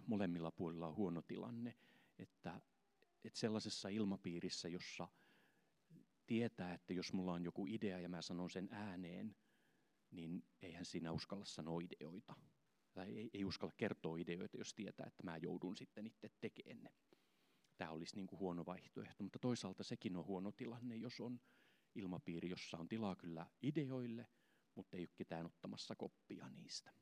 molemmilla 0.07 0.51
puolilla 0.51 0.95
huono 0.95 1.23
tilanne, 1.23 1.77
että, 2.19 2.61
että 3.25 3.39
sellaisessa 3.39 3.89
ilmapiirissä, 3.89 4.69
jossa 4.69 5.09
tietää, 6.27 6.75
että 6.75 6.93
jos 6.93 7.13
mulla 7.13 7.33
on 7.33 7.45
joku 7.45 7.67
idea 7.67 7.99
ja 7.99 8.09
mä 8.09 8.23
sanon 8.23 8.51
sen 8.51 8.69
ääneen, 8.73 9.37
niin 10.11 10.45
eihän 10.63 10.85
siinä 10.85 11.13
uskalla 11.13 11.45
sanoa 11.45 11.81
ideoita. 11.81 12.35
Tai 12.93 13.17
ei, 13.17 13.31
ei 13.35 13.45
uskalla 13.45 13.75
kertoa 13.77 14.17
ideoita, 14.17 14.57
jos 14.57 14.75
tietää, 14.75 15.07
että 15.07 15.23
mä 15.23 15.37
joudun 15.37 15.77
sitten 15.77 16.07
itse 16.07 16.31
tekemään 16.41 16.83
ne 16.83 16.93
tämä 17.83 17.93
olisi 17.93 18.17
niin 18.17 18.27
kuin 18.27 18.39
huono 18.39 18.67
vaihtoehto, 18.67 19.23
mutta 19.23 19.39
toisaalta 19.39 19.85
sekin 19.85 20.17
on 20.17 20.27
huono 20.27 20.53
tilanne, 20.53 20.97
jos 20.97 21.21
on 21.21 21.41
ilmapiiri, 21.95 22.51
jossa 22.51 22.77
on 22.77 22.89
tilaa 22.89 23.17
kyllä 23.17 23.47
ideoille, 23.63 24.29
mutta 24.75 24.97
ei 24.97 25.03
ole 25.03 25.09
ketään 25.17 25.47
ottamassa 25.47 25.97
koppia 25.97 26.49
niistä. 26.49 26.93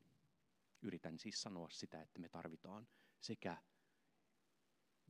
Yritän 0.83 1.19
siis 1.19 1.43
sanoa 1.43 1.71
sitä, 1.71 2.03
että 2.03 2.19
me 2.19 2.29
tarvitaan 2.29 2.89
sekä 3.21 3.63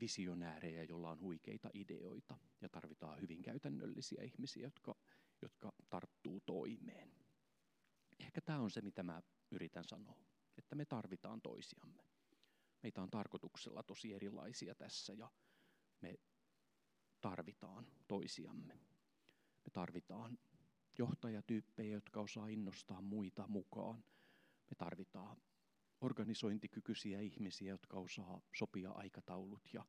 visionäärejä, 0.01 0.85
joilla 0.85 1.11
on 1.11 1.21
huikeita 1.21 1.71
ideoita, 1.75 2.39
ja 2.61 2.69
tarvitaan 2.69 3.21
hyvin 3.21 3.43
käytännöllisiä 3.43 4.23
ihmisiä, 4.23 4.63
jotka, 4.63 4.95
jotka 5.43 5.73
tarttuu 5.89 6.41
toimeen. 6.41 7.15
Ehkä 8.19 8.41
tämä 8.41 8.59
on 8.59 8.71
se, 8.71 8.81
mitä 8.81 9.03
mä 9.03 9.23
yritän 9.51 9.85
sanoa, 9.85 10.25
että 10.59 10.77
me 10.77 10.85
tarvitaan 10.85 11.43
toisiamme. 11.43 12.05
Meitä 12.83 13.03
on 13.03 13.11
tarkoituksella 13.11 13.83
tosi 13.83 14.15
erilaisia 14.15 14.75
tässä, 14.75 15.13
ja 15.13 15.31
me 16.01 16.19
tarvitaan 17.21 17.87
toisiamme. 18.09 18.75
Me 19.65 19.71
tarvitaan 19.73 20.39
johtajatyyppejä, 20.99 21.93
jotka 21.93 22.21
osaa 22.21 22.47
innostaa 22.49 23.01
muita 23.01 23.47
mukaan. 23.49 24.05
Me 24.71 24.75
tarvitaan 24.79 25.37
organisointikykyisiä 26.01 27.21
ihmisiä, 27.21 27.71
jotka 27.71 27.99
osaa 27.99 28.41
sopia 28.55 28.91
aikataulut 28.91 29.69
ja 29.73 29.87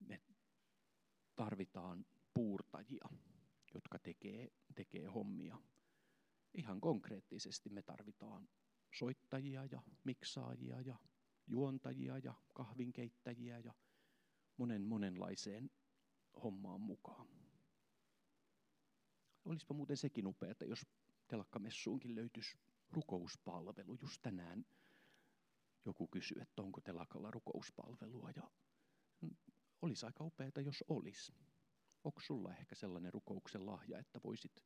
me 0.00 0.22
tarvitaan 1.36 2.06
puurtajia, 2.34 3.08
jotka 3.74 3.98
tekee, 3.98 4.52
tekee 4.74 5.06
hommia. 5.06 5.58
Ihan 6.54 6.80
konkreettisesti 6.80 7.70
me 7.70 7.82
tarvitaan 7.82 8.48
soittajia 8.94 9.64
ja 9.64 9.82
miksaajia 10.04 10.80
ja 10.80 10.96
juontajia 11.46 12.18
ja 12.18 12.34
kahvinkeittäjiä 12.54 13.58
ja 13.58 13.74
monen 14.56 14.82
monenlaiseen 14.82 15.70
hommaan 16.42 16.80
mukaan. 16.80 17.28
Olisipa 19.44 19.74
muuten 19.74 19.96
sekin 19.96 20.26
upea, 20.26 20.50
että 20.50 20.64
jos 20.64 20.86
telakkamessuunkin 21.26 22.14
löytyisi 22.14 22.58
rukouspalvelu. 22.90 23.98
Just 24.02 24.22
tänään 24.22 24.64
joku 25.84 26.08
kysyy, 26.08 26.42
että 26.42 26.62
onko 26.62 26.80
telakalla 26.80 27.30
rukouspalvelua 27.30 28.30
ja 28.36 28.50
olisi 29.82 30.06
aika 30.06 30.24
upeaa, 30.24 30.50
jos 30.64 30.84
olisi. 30.88 31.32
Onko 32.04 32.20
sulla 32.20 32.56
ehkä 32.56 32.74
sellainen 32.74 33.12
rukouksen 33.12 33.66
lahja, 33.66 33.98
että 33.98 34.20
voisit 34.24 34.64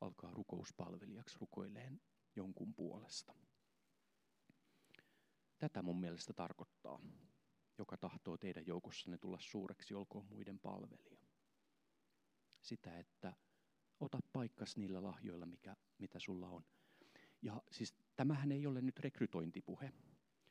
alkaa 0.00 0.34
rukouspalvelijaksi 0.34 1.38
rukoileen 1.40 2.00
jonkun 2.36 2.74
puolesta? 2.74 3.34
Tätä 5.58 5.82
mun 5.82 6.00
mielestä 6.00 6.32
tarkoittaa 6.32 7.00
joka 7.78 7.96
tahtoo 7.96 8.36
teidän 8.36 8.66
joukossanne 8.66 9.18
tulla 9.18 9.38
suureksi, 9.40 9.94
olkoon 9.94 10.26
muiden 10.26 10.58
palvelija. 10.58 11.20
Sitä, 12.60 12.98
että 12.98 13.32
ota 14.00 14.18
paikkas 14.32 14.76
niillä 14.76 15.02
lahjoilla, 15.02 15.46
mikä, 15.46 15.76
mitä 15.98 16.18
sulla 16.18 16.48
on. 16.48 16.64
Ja 17.42 17.62
siis 17.70 17.94
tämähän 18.16 18.52
ei 18.52 18.66
ole 18.66 18.82
nyt 18.82 18.98
rekrytointipuhe, 18.98 19.92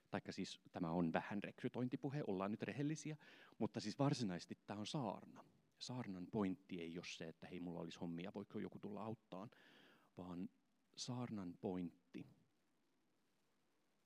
taikka 0.10 0.32
siis 0.32 0.60
tämä 0.72 0.92
on 0.92 1.14
vähän 1.14 1.44
rekrytointipuhe, 1.44 2.24
ollaan 2.28 2.52
nyt 2.52 2.62
rehellisiä, 2.62 3.18
mutta 3.60 3.80
siis 3.80 4.00
varsinaisesti 4.00 4.58
tämä 4.66 4.80
on 4.80 4.88
saarna. 4.88 5.46
Saarnan 5.78 6.28
pointti 6.28 6.82
ei 6.82 6.98
ole 6.98 7.06
se, 7.06 7.28
että 7.28 7.48
hei, 7.48 7.60
mulla 7.60 7.80
olisi 7.80 8.00
hommia, 8.00 8.32
voiko 8.36 8.60
joku 8.60 8.80
tulla 8.80 9.04
auttaan, 9.04 9.50
vaan 10.18 10.50
saarnan 10.96 11.58
pointti 11.62 12.28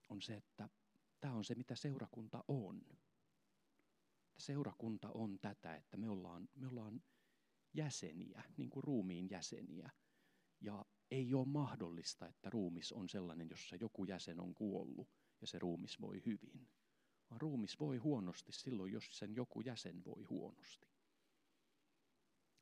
on 0.09 0.21
se, 0.21 0.35
että 0.35 0.69
tämä 1.19 1.33
on 1.33 1.43
se, 1.43 1.55
mitä 1.55 1.75
seurakunta 1.75 2.43
on 2.47 2.81
seurakunta 4.39 5.09
on 5.13 5.39
tätä, 5.39 5.75
että 5.75 5.97
me 5.97 6.09
ollaan, 6.09 6.49
me 6.55 6.67
ollaan 6.67 7.03
jäseniä, 7.73 8.43
niin 8.57 8.69
kuin 8.69 8.83
ruumiin 8.83 9.29
jäseniä. 9.29 9.91
Ja 10.61 10.85
ei 11.11 11.33
ole 11.33 11.47
mahdollista, 11.47 12.27
että 12.27 12.49
ruumis 12.49 12.91
on 12.91 13.09
sellainen, 13.09 13.49
jossa 13.49 13.75
joku 13.75 14.03
jäsen 14.03 14.39
on 14.39 14.53
kuollut 14.53 15.09
ja 15.41 15.47
se 15.47 15.59
ruumis 15.59 16.01
voi 16.01 16.21
hyvin. 16.25 16.67
Vaan 17.29 17.41
ruumis 17.41 17.79
voi 17.79 17.97
huonosti 17.97 18.51
silloin, 18.51 18.91
jos 18.91 19.17
sen 19.17 19.35
joku 19.35 19.61
jäsen 19.61 20.05
voi 20.05 20.23
huonosti. 20.23 20.87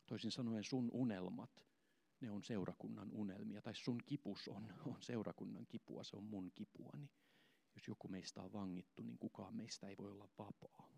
Toisin 0.05 0.31
sanoen 0.31 0.63
sun 0.63 0.89
unelmat, 0.93 1.63
ne 2.21 2.31
on 2.31 2.43
seurakunnan 2.43 3.11
unelmia, 3.11 3.61
tai 3.61 3.75
sun 3.75 3.97
kipus 4.05 4.47
on, 4.47 4.73
on 4.85 5.01
seurakunnan 5.01 5.67
kipua, 5.67 6.03
se 6.03 6.17
on 6.17 6.23
mun 6.23 6.51
kipuani. 6.51 7.09
Jos 7.75 7.87
joku 7.87 8.07
meistä 8.07 8.41
on 8.41 8.53
vangittu, 8.53 9.03
niin 9.03 9.17
kukaan 9.17 9.55
meistä 9.55 9.87
ei 9.87 9.97
voi 9.97 10.11
olla 10.11 10.29
vapaa. 10.37 10.96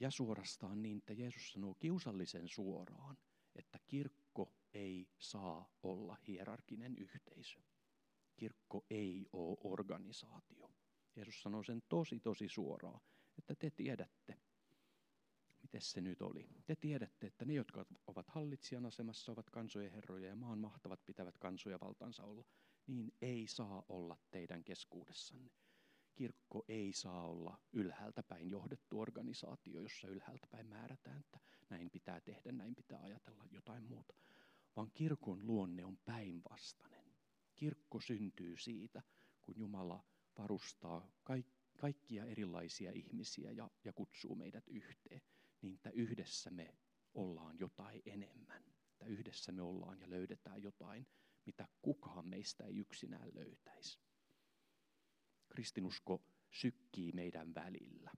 Ja 0.00 0.10
suorastaan 0.10 0.82
niin, 0.82 0.98
että 0.98 1.12
Jeesus 1.12 1.52
sanoo 1.52 1.74
kiusallisen 1.74 2.48
suoraan, 2.48 3.18
että 3.54 3.78
kirkko 3.86 4.52
ei 4.74 5.08
saa 5.18 5.70
olla 5.82 6.16
hierarkinen 6.26 6.96
yhteisö. 6.96 7.60
Kirkko 8.36 8.84
ei 8.90 9.26
ole 9.32 9.56
organisaatio. 9.64 10.70
Jeesus 11.16 11.40
sanoo 11.42 11.62
sen 11.62 11.82
tosi 11.88 12.20
tosi 12.20 12.48
suoraan, 12.48 13.00
että 13.38 13.54
te 13.54 13.70
tiedätte, 13.70 14.40
miten 15.62 15.80
se 15.80 16.00
nyt 16.00 16.22
oli. 16.22 16.48
Te 16.66 16.76
tiedätte, 16.76 17.26
että 17.26 17.44
ne, 17.44 17.54
jotka 17.54 17.86
ovat 18.06 18.28
hallitsijan 18.28 18.86
asemassa, 18.86 19.32
ovat 19.32 19.50
kansojen 19.50 19.92
herroja 19.92 20.28
ja 20.28 20.36
maan 20.36 20.58
mahtavat 20.58 21.04
pitävät 21.06 21.38
kansoja 21.38 21.80
valtansa 21.80 22.24
olla. 22.24 22.44
Niin 22.86 23.12
ei 23.22 23.46
saa 23.46 23.84
olla 23.88 24.16
teidän 24.30 24.64
keskuudessanne 24.64 25.50
kirkko 26.16 26.64
ei 26.68 26.92
saa 26.92 27.26
olla 27.26 27.60
ylhäältä 27.72 28.22
päin 28.22 28.50
johdettu 28.50 29.00
organisaatio, 29.00 29.80
jossa 29.80 30.08
ylhäältä 30.08 30.46
päin 30.46 30.66
määrätään, 30.66 31.20
että 31.20 31.40
näin 31.70 31.90
pitää 31.90 32.20
tehdä, 32.20 32.52
näin 32.52 32.74
pitää 32.74 33.00
ajatella 33.02 33.44
jotain 33.50 33.84
muuta. 33.84 34.14
Vaan 34.76 34.90
kirkon 34.94 35.46
luonne 35.46 35.84
on 35.84 35.96
päinvastainen. 35.96 37.14
Kirkko 37.56 38.00
syntyy 38.00 38.56
siitä, 38.56 39.02
kun 39.42 39.56
Jumala 39.56 40.04
varustaa 40.38 41.12
kaikkia 41.76 42.24
erilaisia 42.24 42.92
ihmisiä 42.92 43.50
ja, 43.50 43.70
ja 43.84 43.92
kutsuu 43.92 44.34
meidät 44.34 44.68
yhteen, 44.68 45.22
niin 45.62 45.74
että 45.74 45.90
yhdessä 45.90 46.50
me 46.50 46.74
ollaan 47.14 47.58
jotain 47.58 48.02
enemmän. 48.06 48.62
Että 48.92 49.06
yhdessä 49.06 49.52
me 49.52 49.62
ollaan 49.62 50.00
ja 50.00 50.10
löydetään 50.10 50.62
jotain, 50.62 51.06
mitä 51.46 51.68
kukaan 51.82 52.28
meistä 52.28 52.64
ei 52.64 52.76
yksinään 52.76 53.30
löytäisi 53.34 54.00
kristinusko 55.56 56.22
sykkii 56.50 57.12
meidän 57.12 57.54
välillä. 57.54 58.10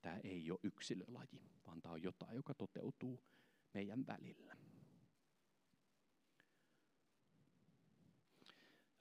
Tämä 0.00 0.16
ei 0.24 0.50
ole 0.50 0.60
yksilölaji, 0.62 1.42
vaan 1.66 1.82
tämä 1.82 1.92
on 1.92 2.02
jotain, 2.02 2.36
joka 2.36 2.54
toteutuu 2.54 3.24
meidän 3.74 4.06
välillä. 4.06 4.56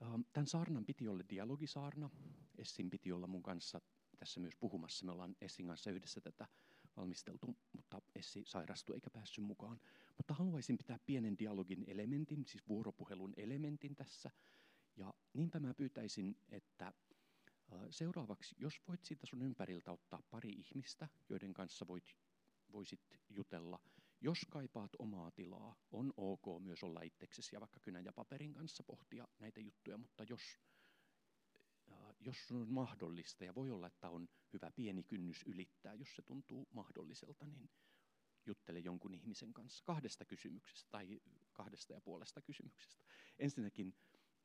Ähm, 0.01 0.21
tämän 0.33 0.47
saarnan 0.47 0.85
piti 0.85 1.07
olla 1.07 1.23
dialogisaarna. 1.29 2.09
Essin 2.57 2.89
piti 2.89 3.11
olla 3.11 3.27
mun 3.27 3.43
kanssa 3.43 3.81
tässä 4.17 4.39
myös 4.39 4.55
puhumassa. 4.55 5.05
Me 5.05 5.11
ollaan 5.11 5.35
Essin 5.41 5.67
kanssa 5.67 5.91
yhdessä 5.91 6.21
tätä 6.21 6.47
valmisteltu, 6.97 7.57
mutta 7.73 8.01
Essi 8.15 8.43
sairastui 8.45 8.95
eikä 8.95 9.09
päässyt 9.09 9.43
mukaan. 9.45 9.79
Mutta 10.17 10.33
haluaisin 10.33 10.77
pitää 10.77 10.99
pienen 11.05 11.37
dialogin 11.37 11.83
elementin, 11.87 12.45
siis 12.45 12.67
vuoropuhelun 12.67 13.33
elementin 13.37 13.95
tässä. 13.95 14.31
Ja 14.97 15.13
niinpä 15.33 15.59
mä 15.59 15.73
pyytäisin, 15.73 16.37
että 16.49 16.93
seuraavaksi, 17.89 18.55
jos 18.59 18.81
voit 18.87 19.03
siitä 19.03 19.25
sun 19.25 19.41
ympäriltä 19.41 19.91
ottaa 19.91 20.21
pari 20.29 20.49
ihmistä, 20.49 21.07
joiden 21.29 21.53
kanssa 21.53 21.87
voit, 21.87 22.15
voisit 22.71 23.19
jutella. 23.29 23.79
Jos 24.21 24.39
kaipaat 24.49 24.91
omaa 24.99 25.31
tilaa, 25.31 25.75
on 25.91 26.13
ok 26.17 26.45
myös 26.59 26.83
olla 26.83 27.01
itseksesi 27.01 27.55
ja 27.55 27.59
vaikka 27.59 27.79
kynän 27.79 28.05
ja 28.05 28.13
paperin 28.13 28.53
kanssa 28.53 28.83
pohtia 28.83 29.27
näitä 29.39 29.59
juttuja, 29.59 29.97
mutta 29.97 30.23
jos 30.23 30.41
jos 32.19 32.51
on 32.51 32.69
mahdollista, 32.69 33.45
ja 33.45 33.55
voi 33.55 33.71
olla, 33.71 33.87
että 33.87 34.09
on 34.09 34.29
hyvä 34.53 34.71
pieni 34.71 35.03
kynnys 35.03 35.43
ylittää, 35.45 35.93
jos 35.93 36.15
se 36.15 36.21
tuntuu 36.21 36.67
mahdolliselta, 36.71 37.45
niin 37.45 37.69
juttele 38.45 38.79
jonkun 38.79 39.13
ihmisen 39.13 39.53
kanssa 39.53 39.83
kahdesta 39.85 40.25
kysymyksestä 40.25 40.89
tai 40.91 41.21
kahdesta 41.53 41.93
ja 41.93 42.01
puolesta 42.01 42.41
kysymyksestä. 42.41 43.03
Ensinnäkin, 43.39 43.95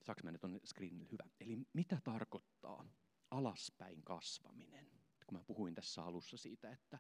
saanko 0.03 0.21
mä 0.25 0.39
tuonne 0.39 0.61
screenille 0.67 1.09
hyvä, 1.13 1.25
eli 1.41 1.59
mitä 1.73 2.01
tarkoittaa 2.05 2.89
alaspäin 3.31 4.03
kasvaminen? 4.03 4.91
Kun 5.27 5.39
mä 5.39 5.45
puhuin 5.45 5.75
tässä 5.75 6.05
alussa 6.05 6.37
siitä, 6.37 6.71
että 6.73 6.99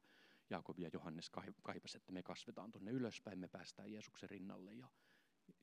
Jaakob 0.50 0.78
ja 0.78 0.90
Johannes 0.92 1.30
kaipasivat, 1.62 2.02
että 2.02 2.12
me 2.12 2.22
kasvetaan 2.22 2.72
tuonne 2.72 2.90
ylöspäin, 2.90 3.38
me 3.38 3.49
päästään 3.49 3.92
Jeesuksen 3.92 4.30
rinnalle 4.30 4.75
ja 4.75 4.88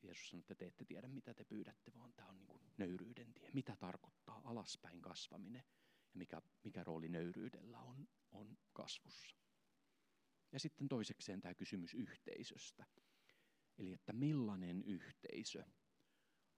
Jeesus 0.02 0.28
sanoi, 0.28 0.40
että 0.40 0.54
te 0.54 0.66
ette 0.66 0.84
tiedä 0.84 1.08
mitä 1.08 1.34
te 1.34 1.44
pyydätte, 1.44 1.92
vaan 1.94 2.12
tämä 2.12 2.28
on 2.28 2.36
niin 2.36 2.46
kuin 2.48 2.62
nöyryyden 2.76 3.34
tie. 3.34 3.50
Mitä 3.54 3.76
tarkoittaa 3.76 4.42
alaspäin 4.44 5.02
kasvaminen 5.02 5.64
ja 6.12 6.18
mikä, 6.18 6.42
mikä 6.64 6.84
rooli 6.84 7.08
nöyryydellä 7.08 7.80
on, 7.80 8.08
on 8.30 8.58
kasvussa. 8.72 9.36
Ja 10.52 10.60
sitten 10.60 10.88
toisekseen 10.88 11.40
tämä 11.40 11.54
kysymys 11.54 11.94
yhteisöstä. 11.94 12.86
Eli 13.78 13.92
että 13.92 14.12
millainen 14.12 14.82
yhteisö 14.82 15.64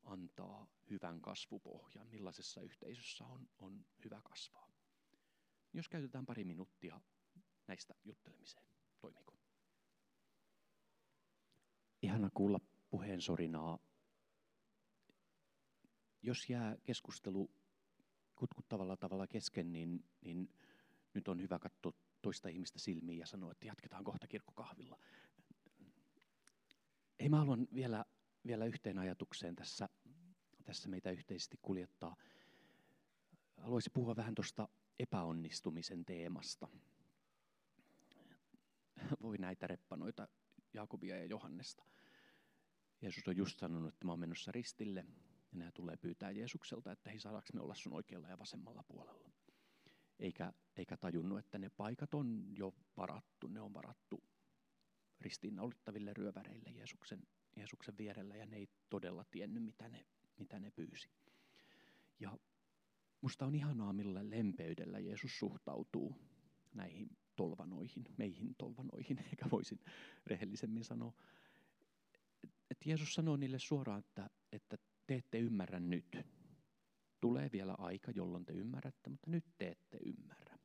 antaa 0.04 0.66
hyvän 0.90 1.21
kasvupohjan, 1.21 2.09
millaisessa 2.09 2.62
yhteisössä 2.62 3.25
on, 3.26 3.49
on 3.59 3.87
hyvä 4.04 4.21
kasvaa. 4.25 4.71
Jos 5.73 5.88
käytetään 5.88 6.26
pari 6.26 6.45
minuuttia 6.45 7.00
näistä 7.66 7.95
juttelemiseen, 8.04 8.66
toimiko? 9.00 9.38
Ihana 12.02 12.30
kuulla 12.35 12.61
puheen 12.90 13.21
sorinaa. 13.21 13.78
Jos 16.23 16.50
jää 16.50 16.76
keskustelu 16.85 17.50
kutkuttavalla 18.37 18.97
tavalla 18.97 19.26
kesken, 19.26 19.73
niin, 19.73 20.04
niin 20.21 20.54
nyt 21.14 21.28
on 21.28 21.40
hyvä 21.40 21.59
katsoa 21.59 21.92
toista 22.23 22.49
ihmistä 22.49 22.78
silmiin 22.78 23.19
ja 23.19 23.26
sanoa, 23.26 23.52
että 23.52 23.66
jatketaan 23.66 24.04
kohta 24.04 24.26
kirkkokahvilla. 24.26 24.99
Ei 27.19 27.28
mä 27.28 27.38
haluan 27.38 27.69
vielä, 27.75 28.04
vielä 28.47 28.64
yhteen 28.64 28.99
ajatukseen 28.99 29.56
tässä, 29.56 29.88
tässä 30.64 30.88
meitä 30.88 31.11
yhteisesti 31.11 31.59
kuljettaa. 31.62 32.16
Haluaisin 33.56 33.92
puhua 33.92 34.16
vähän 34.16 34.35
tuosta 34.35 34.68
epäonnistumisen 34.99 36.04
teemasta. 36.04 36.68
Voi 39.23 39.38
näitä 39.38 39.66
reppanoita, 39.66 40.28
Jaakobia 40.75 41.16
ja 41.16 41.25
Johannesta. 41.25 41.85
Jeesus 43.02 43.28
on 43.28 43.37
just 43.37 43.59
sanonut, 43.59 43.88
että 43.88 44.04
mä 44.06 44.12
oon 44.12 44.20
menossa 44.20 44.52
ristille, 44.52 45.06
ja 45.52 45.59
nämä 45.59 45.73
tulee 45.73 45.97
pyytää 45.97 46.30
Jeesukselta, 46.30 46.92
että 46.92 47.11
hei 47.11 47.20
saadaanko 47.20 47.49
me 47.54 47.61
olla 47.61 47.75
sun 47.75 47.92
oikealla 47.92 48.28
ja 48.28 48.38
vasemmalla 48.38 48.82
puolella. 48.82 49.30
Eikä, 50.18 50.52
eikä 50.76 50.97
tajunnut, 50.97 51.38
että 51.38 51.59
ne 51.59 51.70
paikat 51.76 52.14
on 52.14 52.44
jo 52.59 52.75
varattu, 52.97 53.49
ne 53.49 53.61
on 53.61 53.75
varattu 53.75 54.25
ristiinnaulittaville 55.20 56.14
ryöväreille 56.14 56.70
Jeesuksen, 56.70 57.23
Jeesuksen 57.61 57.99
vierellä, 57.99 58.37
ja 58.37 58.46
ne 58.46 58.57
ei 58.57 58.68
todella 58.90 59.25
tiennyt, 59.25 59.64
mitä 59.64 59.88
ne, 59.88 60.07
mitä 60.38 60.59
ne 60.59 60.70
pyysi. 60.70 61.11
Ja 62.20 62.38
musta 63.20 63.46
on 63.46 63.55
ihanaa, 63.55 63.92
millä 63.92 64.31
lempeydellä 64.31 64.99
Jeesus 64.99 65.38
suhtautuu 65.38 66.16
näihin 66.75 67.16
tolvanoihin, 67.37 68.05
meihin 68.16 68.55
tolvanoihin, 68.55 69.18
eikä 69.31 69.51
voisin 69.51 69.81
rehellisemmin 70.27 70.85
sanoa, 70.85 71.12
että 72.70 72.88
Jeesus 72.88 73.14
sanoo 73.14 73.37
niille 73.37 73.59
suoraan, 73.59 73.99
että, 73.99 74.31
että 74.53 74.79
te 75.07 75.14
ette 75.14 75.38
ymmärrä 75.38 75.81
nyt. 75.81 76.18
Tulee 77.20 77.51
vielä 77.53 77.75
aika, 77.79 78.11
jolloin 78.11 78.44
te 78.44 78.53
ymmärrätte, 78.53 79.11
mutta 79.11 79.31
nyt 79.31 79.44
te 79.59 79.68
ette 79.68 79.99
ymmärrä. 80.07 80.59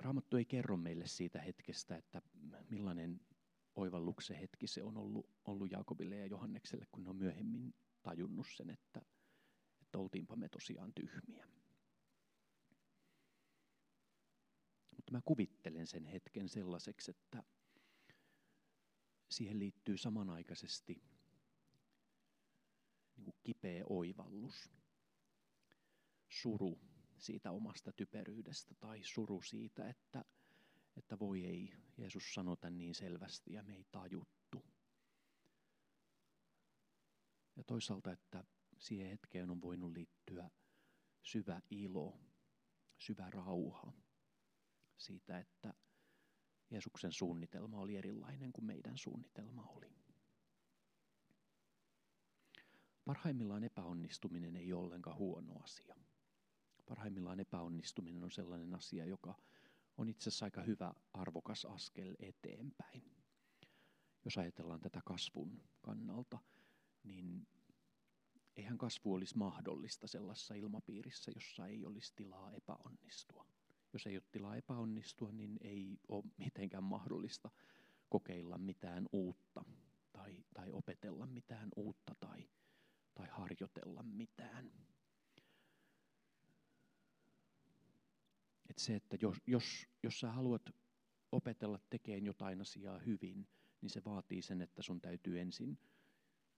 Raamattu 0.00 0.36
ei 0.36 0.44
kerro 0.44 0.76
meille 0.76 1.06
siitä 1.06 1.40
hetkestä, 1.40 1.96
että 1.96 2.22
millainen 2.70 3.20
oivalluksen 3.74 4.36
hetki 4.36 4.66
se 4.66 4.82
on 4.82 4.96
ollut, 4.96 5.30
ollut 5.44 5.70
Jaakobille 5.70 6.16
ja 6.16 6.26
Johannekselle, 6.26 6.86
kun 6.92 7.02
ne 7.02 7.10
on 7.10 7.16
myöhemmin 7.16 7.74
tajunnut 8.02 8.46
sen, 8.56 8.70
että, 8.70 9.02
että 9.80 9.98
oltiinpa 9.98 10.36
me 10.36 10.48
tosiaan 10.48 10.94
tyhmiä. 10.94 11.48
Mutta 14.96 15.12
mä 15.12 15.20
kuvittelen 15.24 15.86
sen 15.86 16.04
hetken 16.04 16.48
sellaiseksi, 16.48 17.10
että 17.10 17.42
siihen 19.30 19.58
liittyy 19.58 19.96
samanaikaisesti 19.96 21.02
niin 23.16 23.24
kuin 23.24 23.36
kipeä 23.42 23.84
oivallus, 23.88 24.70
suru 26.28 26.80
siitä 27.18 27.50
omasta 27.50 27.92
typeryydestä 27.92 28.74
tai 28.74 29.02
suru 29.02 29.42
siitä, 29.42 29.88
että, 29.88 30.24
että 30.96 31.18
voi 31.18 31.44
ei, 31.44 31.72
Jeesus 31.98 32.34
sanota 32.34 32.70
niin 32.70 32.94
selvästi 32.94 33.52
ja 33.52 33.62
me 33.62 33.74
ei 33.74 33.86
tajuttu. 33.92 34.64
Ja 37.56 37.64
toisaalta, 37.64 38.12
että 38.12 38.44
siihen 38.78 39.10
hetkeen 39.10 39.50
on 39.50 39.60
voinut 39.60 39.92
liittyä 39.92 40.50
syvä 41.22 41.62
ilo, 41.70 42.20
syvä 42.98 43.30
rauha 43.30 43.92
siitä, 44.96 45.38
että 45.38 45.74
Jeesuksen 46.70 47.12
suunnitelma 47.12 47.78
oli 47.78 47.96
erilainen 47.96 48.52
kuin 48.52 48.64
meidän 48.64 48.98
suunnitelma 48.98 49.62
oli. 49.66 49.92
Parhaimmillaan 53.04 53.64
epäonnistuminen 53.64 54.56
ei 54.56 54.72
ole 54.72 54.84
ollenkaan 54.84 55.16
huono 55.16 55.60
asia. 55.62 55.96
Parhaimmillaan 56.86 57.40
epäonnistuminen 57.40 58.24
on 58.24 58.30
sellainen 58.30 58.74
asia, 58.74 59.04
joka 59.04 59.34
on 60.02 60.08
itse 60.08 60.28
asiassa 60.28 60.46
aika 60.46 60.62
hyvä 60.62 60.92
arvokas 61.12 61.64
askel 61.64 62.16
eteenpäin. 62.18 63.02
Jos 64.24 64.38
ajatellaan 64.38 64.80
tätä 64.80 65.00
kasvun 65.04 65.62
kannalta, 65.80 66.38
niin 67.04 67.46
eihän 68.56 68.78
kasvu 68.78 69.14
olisi 69.14 69.38
mahdollista 69.38 70.06
sellaisessa 70.06 70.54
ilmapiirissä, 70.54 71.32
jossa 71.34 71.66
ei 71.66 71.84
olisi 71.84 72.12
tilaa 72.16 72.52
epäonnistua 72.52 73.46
jos 73.92 74.06
ei 74.06 74.16
ole 74.16 74.22
tilaa 74.32 74.56
epäonnistua, 74.56 75.32
niin 75.32 75.58
ei 75.60 75.98
ole 76.08 76.24
mitenkään 76.36 76.84
mahdollista 76.84 77.50
kokeilla 78.08 78.58
mitään 78.58 79.08
uutta 79.12 79.64
tai, 80.12 80.44
tai 80.54 80.70
opetella 80.70 81.26
mitään 81.26 81.68
uutta 81.76 82.14
tai, 82.20 82.48
tai 83.14 83.28
harjoitella 83.30 84.02
mitään. 84.02 84.72
Et 88.72 88.78
se, 88.78 88.94
että 88.96 89.16
jos, 89.20 89.36
jos, 89.46 89.86
jos 90.02 90.20
sä 90.20 90.32
haluat 90.32 90.70
opetella 91.32 91.80
tekemään 91.90 92.26
jotain 92.26 92.60
asiaa 92.60 92.98
hyvin, 92.98 93.48
niin 93.80 93.90
se 93.90 94.04
vaatii 94.04 94.42
sen, 94.42 94.62
että 94.62 94.82
sun 94.82 95.00
täytyy 95.00 95.40
ensin, 95.40 95.78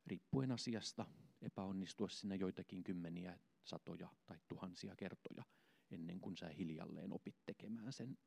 riippuen 0.07 0.53
asiasta, 0.53 1.07
epäonnistua 1.42 2.09
siinä 2.09 2.35
joitakin 2.35 2.85
kymmeniä, 2.85 3.38
satoja 3.64 4.09
tai 4.27 4.38
tuhansia 4.48 4.96
kertoja– 4.96 5.44
ennen 5.90 6.20
kuin 6.20 6.37
sä 6.37 6.48
hiljalleen 6.48 7.12
opit 7.12 7.37
tekemään 7.46 7.92
sen, 7.92 8.18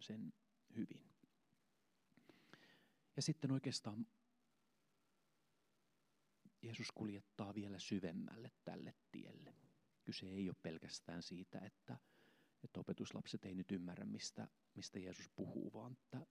sen 0.00 0.32
hyvin. 0.76 1.14
Ja 3.16 3.22
sitten 3.22 3.50
oikeastaan 3.50 4.06
Jeesus 6.62 6.92
kuljettaa 6.92 7.54
vielä 7.54 7.78
syvemmälle 7.78 8.52
tälle 8.64 8.94
tielle. 9.10 9.54
Kyse 10.04 10.26
ei 10.26 10.48
ole 10.48 10.56
pelkästään 10.62 11.22
siitä, 11.22 11.58
että, 11.58 11.98
että 12.64 12.80
opetuslapset 12.80 13.44
ei 13.44 13.54
nyt 13.54 13.72
ymmärrä, 13.72 14.04
mistä, 14.04 14.48
mistä 14.74 14.98
Jeesus 14.98 15.30
puhuu, 15.36 15.72
vaan 15.72 15.92
että 15.92 16.26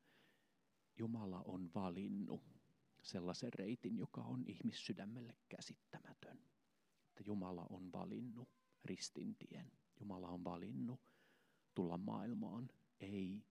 Jumala 0.97 1.41
on 1.41 1.71
valinnut 1.75 2.43
sellaisen 3.01 3.53
reitin, 3.53 3.97
joka 3.97 4.21
on 4.21 4.43
ihmissydämelle 4.47 5.37
käsittämätön. 5.49 6.37
Että 7.07 7.23
Jumala 7.25 7.65
on 7.69 7.91
valinnut 7.91 8.49
ristintien. 8.85 9.71
Jumala 9.99 10.27
on 10.27 10.43
valinnut 10.43 11.01
tulla 11.73 11.97
maailmaan, 11.97 12.69
ei 12.99 13.45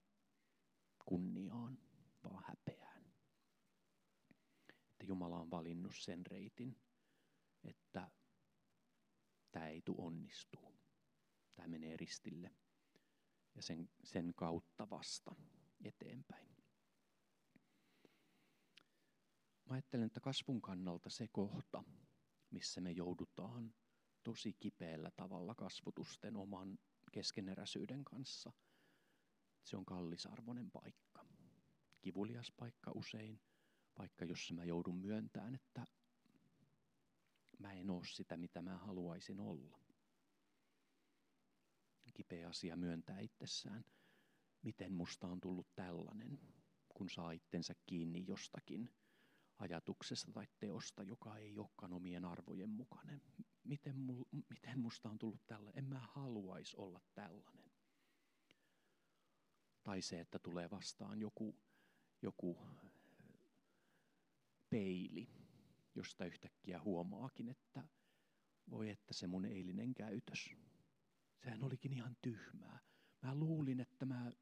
kunniaan, 1.04 1.78
vaan 2.24 2.44
häpeään. 2.46 3.12
Että 4.90 5.04
Jumala 5.04 5.40
on 5.40 5.50
valinnut 5.50 5.92
sen 5.96 6.26
reitin, 6.26 6.76
että 7.64 8.10
tämä 9.52 9.68
ei 9.68 9.82
tule 9.82 10.06
onnistuu. 10.06 10.78
Tämä 11.54 11.68
menee 11.68 11.96
ristille. 11.96 12.50
Ja 13.54 13.62
sen, 13.62 13.90
sen 14.04 14.32
kautta 14.36 14.90
vasta 14.90 15.34
eteenpäin. 15.84 16.48
Mä 19.64 19.74
ajattelen, 19.74 20.06
että 20.06 20.20
kasvun 20.20 20.62
kannalta 20.62 21.10
se 21.10 21.28
kohta, 21.28 21.84
missä 22.50 22.80
me 22.80 22.90
joudutaan 22.90 23.74
tosi 24.22 24.52
kipeällä 24.60 25.10
tavalla 25.10 25.54
kasvutusten 25.54 26.36
oman 26.36 26.78
keskeneräisyyden 27.12 28.04
kanssa, 28.04 28.52
se 29.64 29.76
on 29.76 29.84
kallisarvoinen 29.84 30.70
paikka. 30.70 31.26
Kivulias 32.00 32.52
paikka 32.56 32.92
usein, 32.94 33.40
paikka, 33.94 34.24
jossa 34.24 34.54
mä 34.54 34.64
joudun 34.64 34.98
myöntämään, 34.98 35.54
että 35.54 35.86
mä 37.58 37.72
en 37.72 37.90
ole 37.90 38.04
sitä, 38.06 38.36
mitä 38.36 38.62
mä 38.62 38.78
haluaisin 38.78 39.40
olla. 39.40 39.78
Kipeä 42.14 42.48
asia 42.48 42.76
myöntää 42.76 43.20
itsessään, 43.20 43.84
miten 44.62 44.92
musta 44.92 45.26
on 45.26 45.40
tullut 45.40 45.68
tällainen, 45.74 46.40
kun 46.88 47.10
saa 47.10 47.32
itsensä 47.32 47.74
kiinni 47.86 48.24
jostakin 48.26 48.90
ajatuksesta 49.58 50.32
tai 50.32 50.46
teosta, 50.58 51.02
joka 51.02 51.36
ei 51.36 51.58
olekaan 51.58 51.92
omien 51.92 52.24
arvojen 52.24 52.70
mukainen. 52.70 53.22
Miten, 53.64 53.98
mul, 53.98 54.24
miten 54.48 54.78
musta 54.78 55.08
on 55.10 55.18
tullut 55.18 55.46
tällainen? 55.46 55.84
En 55.84 55.90
mä 55.90 55.98
haluaisi 55.98 56.76
olla 56.76 57.00
tällainen. 57.14 57.72
Tai 59.82 60.02
se, 60.02 60.20
että 60.20 60.38
tulee 60.38 60.70
vastaan 60.70 61.20
joku, 61.20 61.56
joku 62.22 62.66
peili, 64.70 65.28
josta 65.94 66.24
yhtäkkiä 66.24 66.80
huomaakin, 66.80 67.48
että 67.48 67.88
voi 68.70 68.90
että 68.90 69.14
se 69.14 69.26
mun 69.26 69.44
eilinen 69.44 69.94
käytös, 69.94 70.50
sehän 71.44 71.64
olikin 71.64 71.92
ihan 71.92 72.16
tyhmää. 72.22 72.78
Mä 73.22 73.34
luulin, 73.34 73.80
että 73.80 74.06
mä 74.06 74.32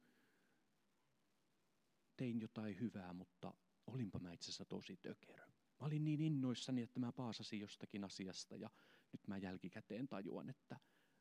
tein 2.17 2.41
jotain 2.41 2.81
hyvää, 2.81 3.13
mutta 3.13 3.55
olinpa 3.87 4.19
mä 4.19 4.33
itse 4.33 4.45
asiassa 4.45 4.65
tosi 4.65 4.97
tökerö. 4.97 5.47
Mä 5.47 5.87
olin 5.87 6.05
niin 6.05 6.21
innoissani, 6.21 6.83
että 6.83 7.01
mä 7.01 7.13
paasasin 7.13 7.61
jostakin 7.61 8.05
asiasta 8.05 8.57
ja 8.57 8.71
nyt 9.13 9.29
mä 9.29 9.39
jälkikäteen 9.39 10.09
tajuan, 10.09 10.51
että 10.51 10.81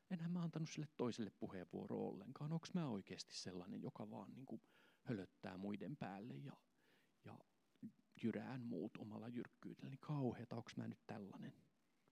enhän 0.10 0.32
mä 0.32 0.44
antanut 0.44 0.70
sille 0.70 0.88
toiselle 0.98 1.32
puheenvuoroa 1.40 2.10
ollenkaan. 2.10 2.54
Onko 2.54 2.68
mä 2.74 2.90
oikeasti 2.90 3.36
sellainen, 3.36 3.82
joka 3.82 4.10
vaan 4.10 4.34
niin 4.34 4.46
kuin 4.46 4.62
hölöttää 5.02 5.58
muiden 5.58 5.98
päälle 5.98 6.36
ja, 6.36 6.58
ja 7.26 7.40
jyrään 8.24 8.62
muut 8.62 8.98
omalla 8.98 9.28
jyrkkyydellä, 9.28 9.90
niin 9.90 10.00
kauheata, 10.00 10.56
onko 10.56 10.72
mä 10.76 10.88
nyt 10.88 11.02
tällainen? 11.08 11.54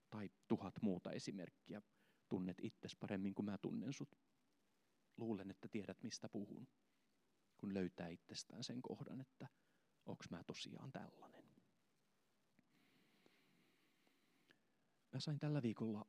Tai 0.09 0.29
tuhat 0.47 0.81
muuta 0.81 1.11
esimerkkiä. 1.11 1.81
Tunnet 2.29 2.57
itses 2.61 2.95
paremmin 2.95 3.35
kuin 3.35 3.45
mä 3.45 3.57
tunnen 3.57 3.93
sut. 3.93 4.15
Luulen, 5.17 5.51
että 5.51 5.67
tiedät 5.67 6.03
mistä 6.03 6.29
puhun, 6.29 6.67
kun 7.57 7.73
löytää 7.73 8.07
itsestään 8.07 8.63
sen 8.63 8.81
kohdan, 8.81 9.21
että 9.21 9.47
onko 10.05 10.23
mä 10.31 10.43
tosiaan 10.43 10.91
tällainen. 10.91 11.43
Mä 15.13 15.19
sain 15.19 15.39
tällä 15.39 15.61
viikolla 15.61 16.05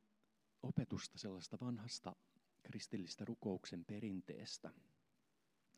opetusta 0.63 1.17
sellaista 1.17 1.57
vanhasta 1.61 2.15
kristillistä 2.63 3.25
rukouksen 3.25 3.85
perinteestä, 3.85 4.71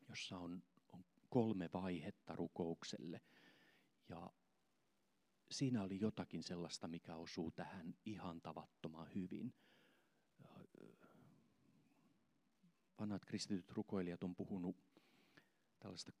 jossa 0.08 0.38
on, 0.38 0.62
on 0.92 1.04
kolme 1.28 1.70
vaihetta 1.72 2.36
rukoukselle– 2.36 3.20
ja 4.12 4.30
siinä 5.50 5.82
oli 5.82 6.00
jotakin 6.00 6.42
sellaista, 6.42 6.88
mikä 6.88 7.16
osuu 7.16 7.50
tähän 7.50 7.94
ihan 8.04 8.40
tavattoman 8.40 9.14
hyvin. 9.14 9.54
Vanhat 13.02 13.24
kristityt 13.24 13.70
rukoilijat 13.70 14.24
on 14.24 14.34
puhunut 14.34 14.76
tällaista 15.78 16.12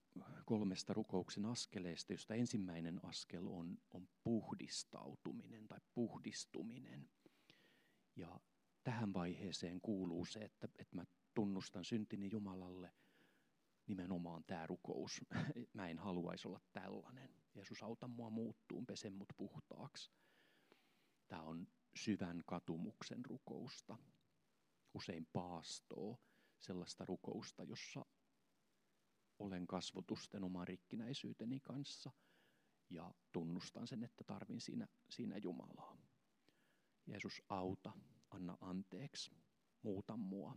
kolmesta 0.46 0.94
rukouksen 0.94 1.46
askeleesta, 1.46 2.12
josta 2.12 2.34
ensimmäinen 2.34 3.04
askel 3.04 3.46
on, 3.46 3.78
on 3.90 4.08
puhdistautuminen 4.24 5.68
tai 5.68 5.78
puhdistuminen. 5.94 7.10
Ja 8.16 8.40
tähän 8.84 9.12
vaiheeseen 9.12 9.80
kuuluu 9.80 10.24
se, 10.24 10.40
että, 10.40 10.68
että 10.78 10.96
mä 10.96 11.04
tunnustan 11.34 11.84
syntini 11.84 12.28
Jumalalle 12.32 12.92
nimenomaan 13.86 14.44
tämä 14.44 14.66
rukous. 14.66 15.20
Mä 15.74 15.88
en 15.88 15.98
haluaisi 15.98 16.48
olla 16.48 16.60
tällainen. 16.72 17.34
Jeesus 17.54 17.82
auta 17.82 18.08
mua 18.08 18.30
muuttuun, 18.30 18.86
pese 18.86 19.10
mut 19.10 19.28
puhtaaksi. 19.36 20.10
Tämä 21.28 21.42
on 21.42 21.68
syvän 21.94 22.42
katumuksen 22.46 23.24
rukousta. 23.24 23.98
Usein 24.94 25.26
paastoo 25.32 26.18
sellaista 26.62 27.04
rukousta, 27.04 27.64
jossa 27.64 28.04
olen 29.38 29.66
kasvotusten 29.66 30.44
oman 30.44 30.68
rikkinäisyyteni 30.68 31.60
kanssa 31.60 32.10
ja 32.90 33.14
tunnustan 33.32 33.86
sen, 33.86 34.04
että 34.04 34.24
tarvin 34.24 34.60
siinä, 34.60 34.88
siinä 35.10 35.36
Jumalaa. 35.36 35.96
Jeesus 37.06 37.42
auta, 37.48 37.92
anna 38.30 38.58
anteeksi, 38.60 39.36
muuta 39.82 40.16
mua, 40.16 40.56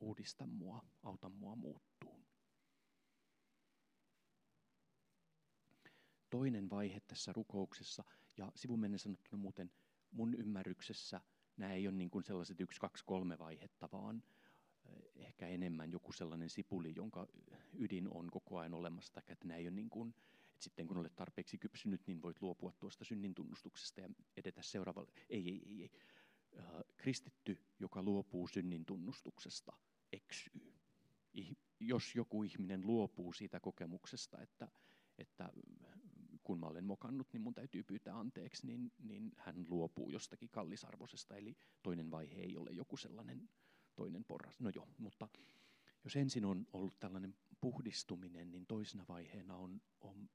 uudista 0.00 0.46
mua, 0.46 0.84
auta 1.02 1.28
mua 1.28 1.56
muuttuu. 1.56 2.20
toinen 6.30 6.70
vaihe 6.70 7.00
tässä 7.00 7.32
rukouksessa. 7.32 8.04
Ja 8.36 8.52
sivumennen 8.54 8.98
sanottuna 8.98 9.42
muuten 9.42 9.72
mun 10.10 10.34
ymmärryksessä 10.34 11.20
nämä 11.56 11.72
ei 11.72 11.88
ole 11.88 11.96
niin 11.96 12.10
kuin 12.10 12.24
sellaiset 12.24 12.60
yksi, 12.60 12.80
kaksi, 12.80 13.04
kolme 13.04 13.38
vaihetta, 13.38 13.88
vaan 13.92 14.22
ehkä 15.16 15.48
enemmän 15.48 15.92
joku 15.92 16.12
sellainen 16.12 16.50
sipuli, 16.50 16.92
jonka 16.96 17.26
ydin 17.72 18.08
on 18.08 18.30
koko 18.30 18.58
ajan 18.58 18.74
olemassa, 18.74 19.22
että 19.28 19.48
nämä 19.48 19.58
ei 19.58 19.64
ole 19.64 19.70
niin 19.70 19.90
kuin, 19.90 20.08
että 20.08 20.64
sitten 20.64 20.86
kun 20.86 20.96
olet 20.96 21.16
tarpeeksi 21.16 21.58
kypsynyt, 21.58 22.06
niin 22.06 22.22
voit 22.22 22.42
luopua 22.42 22.72
tuosta 22.72 23.04
synnin 23.04 23.34
tunnustuksesta 23.34 24.00
ja 24.00 24.08
edetä 24.36 24.62
seuraavalle. 24.62 25.12
Ei, 25.28 25.48
ei, 25.48 25.62
ei. 25.66 25.82
ei. 25.82 25.90
Kristitty, 26.96 27.58
joka 27.78 28.02
luopuu 28.02 28.48
synnin 28.48 28.84
tunnustuksesta, 28.84 29.72
eksyy. 30.12 30.74
Jos 31.80 32.14
joku 32.14 32.42
ihminen 32.42 32.86
luopuu 32.86 33.32
siitä 33.32 33.60
kokemuksesta, 33.60 34.42
että, 34.42 34.68
että 35.18 35.52
kun 36.42 36.58
mä 36.58 36.66
olen 36.66 36.84
mokannut, 36.84 37.32
niin 37.32 37.40
mun 37.40 37.54
täytyy 37.54 37.82
pyytää 37.82 38.18
anteeksi, 38.18 38.66
niin, 38.66 38.92
niin 38.98 39.32
hän 39.36 39.66
luopuu 39.68 40.10
jostakin 40.10 40.48
kallisarvoisesta. 40.48 41.36
Eli 41.36 41.56
toinen 41.82 42.10
vaihe 42.10 42.40
ei 42.40 42.56
ole 42.56 42.70
joku 42.72 42.96
sellainen 42.96 43.48
toinen 44.00 44.24
porras. 44.24 44.60
No 44.60 44.70
joo, 44.74 44.88
mutta 44.98 45.28
jos 46.04 46.16
ensin 46.16 46.44
on 46.44 46.66
ollut 46.72 47.00
tällainen 47.00 47.36
puhdistuminen, 47.60 48.50
niin 48.50 48.66
toisena 48.66 49.04
vaiheena 49.08 49.56
on, 49.56 49.82
on 50.00 50.30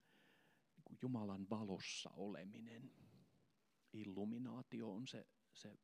niin 0.88 0.98
Jumalan 1.02 1.50
valossa 1.50 2.10
oleminen. 2.10 2.92
Illuminaatio 3.92 4.92
on 4.92 5.06
se, 5.06 5.26
se 5.52 5.78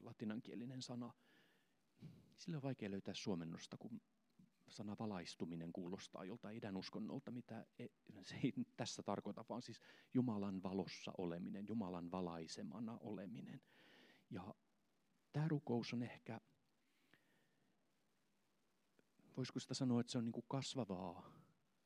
latinankielinen 0.00 0.82
sana. 0.82 1.12
Sillä 2.38 2.56
on 2.56 2.62
vaikea 2.62 2.90
löytää 2.90 3.14
suomennosta, 3.14 3.76
kun 3.76 4.00
sana 4.68 4.96
valaistuminen 4.98 5.72
kuulostaa 5.72 6.24
joltain 6.24 6.56
idän 6.56 6.76
uskonnolta, 6.76 7.30
mitä 7.30 7.66
e, 7.78 7.86
se 8.22 8.36
ei 8.44 8.52
tässä 8.76 9.02
tarkoita, 9.02 9.44
vaan 9.48 9.62
siis 9.62 9.80
Jumalan 10.14 10.62
valossa 10.62 11.12
oleminen, 11.18 11.64
Jumalan 11.68 12.10
valaisemana 12.10 12.98
oleminen. 13.00 13.60
Ja 14.30 14.54
tämä 15.32 15.48
rukous 15.48 15.92
on 15.92 16.02
ehkä, 16.02 16.40
voisiko 19.36 19.60
sitä 19.60 19.74
sanoa, 19.74 20.00
että 20.00 20.12
se 20.12 20.18
on 20.18 20.24
niin 20.24 20.32
kuin 20.32 20.46
kasvavaa 20.48 21.32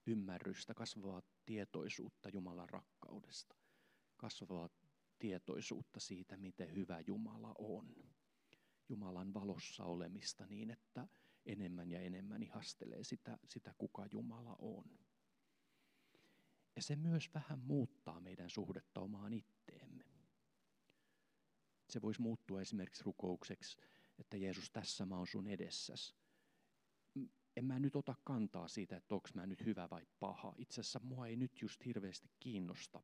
ymmärrystä, 0.07 0.75
kasvavaa 0.75 1.23
tietoisuutta 1.47 2.29
Jumalan 2.29 2.69
rakkaudesta, 2.69 3.57
kasvavaa 4.17 4.69
tietoisuutta 5.19 6.01
siitä, 6.01 6.37
miten 6.37 6.75
hyvä 6.75 7.01
Jumala 7.01 7.55
on. 7.59 7.95
Jumalan 8.89 9.35
valossa 9.35 9.85
olemista 9.85 10.47
niin, 10.47 10.71
että 10.71 11.09
enemmän 11.47 11.91
ja 11.91 12.01
enemmän 12.01 12.43
ihastelee 12.43 13.05
sitä, 13.05 13.39
sitä 13.49 13.75
kuka 13.79 14.07
Jumala 14.13 14.57
on. 14.59 14.99
Ja 16.77 16.83
se 16.83 16.97
myös 16.97 17.35
vähän 17.35 17.59
muuttaa 17.59 18.21
meidän 18.21 18.51
suhdetta 18.51 19.01
omaan 19.01 19.33
itteemme. 19.33 20.05
Se 21.91 22.03
voisi 22.03 22.23
muuttua 22.23 22.61
esimerkiksi 22.61 23.05
rukoukseksi, 23.05 23.77
että 24.19 24.37
Jeesus, 24.37 24.71
tässä 24.71 25.07
mä 25.07 25.17
oon 25.17 25.27
sun 25.27 25.47
edessäs. 25.47 26.15
En 27.57 27.65
mä 27.65 27.79
nyt 27.79 27.97
ota 27.97 28.15
kantaa 28.25 28.69
siitä, 28.69 28.97
että 28.97 29.15
onko 29.15 29.29
mä 29.35 29.47
nyt 29.47 29.65
hyvä 29.65 29.91
vai 29.91 30.07
paha. 30.21 30.55
Itse 30.59 30.81
asiassa 30.81 31.01
mua 31.03 31.27
ei 31.27 31.37
nyt 31.37 31.63
just 31.63 31.85
hirveästi 31.85 32.31
kiinnosta 32.41 33.03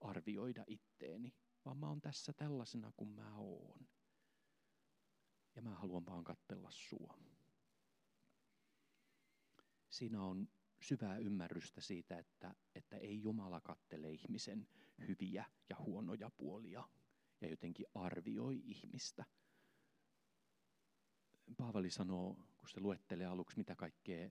arvioida 0.00 0.64
itteeni, 0.66 1.34
vaan 1.64 1.78
mä 1.78 1.88
oon 1.88 2.00
tässä 2.00 2.32
tällaisena 2.32 2.92
kuin 2.96 3.10
mä 3.10 3.36
oon. 3.36 3.86
Ja 5.54 5.62
mä 5.62 5.70
haluan 5.70 6.06
vaan 6.06 6.24
katsella 6.24 6.70
sua 6.70 7.18
siinä 9.96 10.22
on 10.22 10.48
syvää 10.80 11.18
ymmärrystä 11.18 11.80
siitä, 11.80 12.18
että, 12.18 12.54
että 12.74 12.96
ei 12.96 13.22
Jumala 13.22 13.60
kattele 13.60 14.10
ihmisen 14.10 14.68
hyviä 15.08 15.44
ja 15.68 15.76
huonoja 15.78 16.30
puolia 16.30 16.88
ja 17.40 17.48
jotenkin 17.48 17.86
arvioi 17.94 18.62
ihmistä. 18.64 19.24
Paavali 21.56 21.90
sanoo, 21.90 22.36
kun 22.66 22.70
se 22.70 22.80
luettelee 22.80 23.26
aluksi, 23.26 23.56
mitä 23.56 23.76
kaikkea 23.76 24.30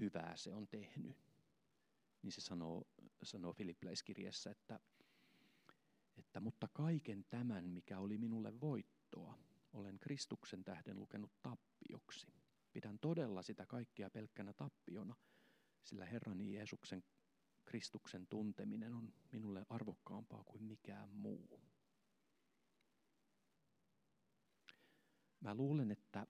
hyvää 0.00 0.36
se 0.36 0.54
on 0.54 0.68
tehnyt, 0.68 1.16
niin 2.22 2.32
se 2.32 2.40
sanoo, 2.40 2.86
sanoo 3.22 3.52
Filippiläiskirjassa, 3.52 4.50
että, 4.50 4.80
että 6.16 6.40
mutta 6.40 6.68
kaiken 6.72 7.24
tämän, 7.30 7.68
mikä 7.68 7.98
oli 7.98 8.18
minulle 8.18 8.60
voittoa, 8.60 9.38
olen 9.72 9.98
Kristuksen 9.98 10.64
tähden 10.64 10.98
lukenut 10.98 11.32
tappioksi. 11.42 12.26
Pidän 12.72 12.98
todella 12.98 13.42
sitä 13.42 13.66
kaikkea 13.66 14.10
pelkkänä 14.10 14.52
tappiona, 14.52 15.16
sillä 15.82 16.06
Herrani 16.06 16.54
Jeesuksen 16.54 17.02
Kristuksen 17.64 18.26
tunteminen 18.26 18.94
on 18.94 19.12
minulle 19.32 19.66
arvokkaampaa 19.68 20.44
kuin 20.44 20.62
mikään 20.62 21.10
muu. 21.10 21.60
Mä 25.40 25.54
luulen, 25.54 25.90
että 25.90 26.26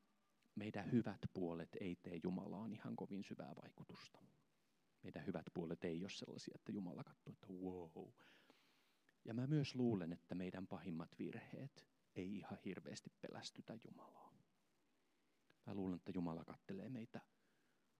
meidän 0.58 0.92
hyvät 0.92 1.20
puolet 1.32 1.76
ei 1.80 1.96
tee 1.96 2.20
Jumalaan 2.22 2.72
ihan 2.72 2.96
kovin 2.96 3.24
syvää 3.24 3.54
vaikutusta. 3.62 4.18
Meidän 5.02 5.26
hyvät 5.26 5.46
puolet 5.54 5.84
ei 5.84 6.02
ole 6.02 6.10
sellaisia, 6.10 6.52
että 6.54 6.72
Jumala 6.72 7.04
katsoo, 7.04 7.32
että 7.32 7.46
wow. 7.46 8.08
Ja 9.24 9.34
mä 9.34 9.46
myös 9.46 9.74
luulen, 9.74 10.12
että 10.12 10.34
meidän 10.34 10.66
pahimmat 10.66 11.18
virheet 11.18 11.86
ei 12.14 12.38
ihan 12.38 12.58
hirveästi 12.64 13.10
pelästytä 13.20 13.78
Jumalaa. 13.84 14.32
Mä 15.66 15.74
luulen, 15.74 15.96
että 15.96 16.12
Jumala 16.14 16.44
kattelee 16.44 16.88
meitä 16.88 17.20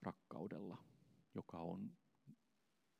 rakkaudella, 0.03 0.85
joka 1.35 1.59
on 1.59 1.99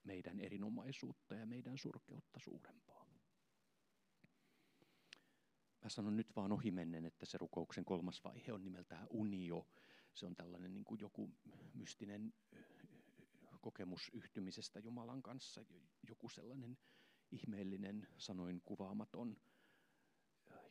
meidän 0.05 0.41
erinomaisuutta 0.41 1.35
ja 1.35 1.47
meidän 1.47 1.79
surkeutta 1.79 2.41
suurempaa. 2.41 2.98
Mä 5.89 5.93
sanon 5.93 6.17
nyt 6.17 6.37
vaan 6.37 6.53
ohimennen, 6.53 7.05
että 7.05 7.27
se 7.27 7.39
rukouksen 7.39 7.85
kolmas 7.85 8.25
vaihe 8.25 8.53
on 8.53 8.65
nimeltään 8.65 9.07
unio. 9.11 9.67
Se 10.15 10.27
on 10.27 10.35
tällainen 10.35 10.75
niin 10.75 10.85
kuin 10.85 11.01
joku 11.01 11.31
mystinen 11.75 12.35
kokemus 13.61 14.11
yhtymisestä 14.13 14.81
Jumalan 14.81 15.23
kanssa, 15.23 15.65
joku 16.09 16.29
sellainen 16.29 16.79
ihmeellinen, 17.31 18.09
sanoin 18.19 18.63
kuvaamaton 18.65 19.37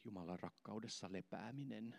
Jumalan 0.04 0.40
rakkaudessa 0.40 1.12
lepääminen. 1.12 1.96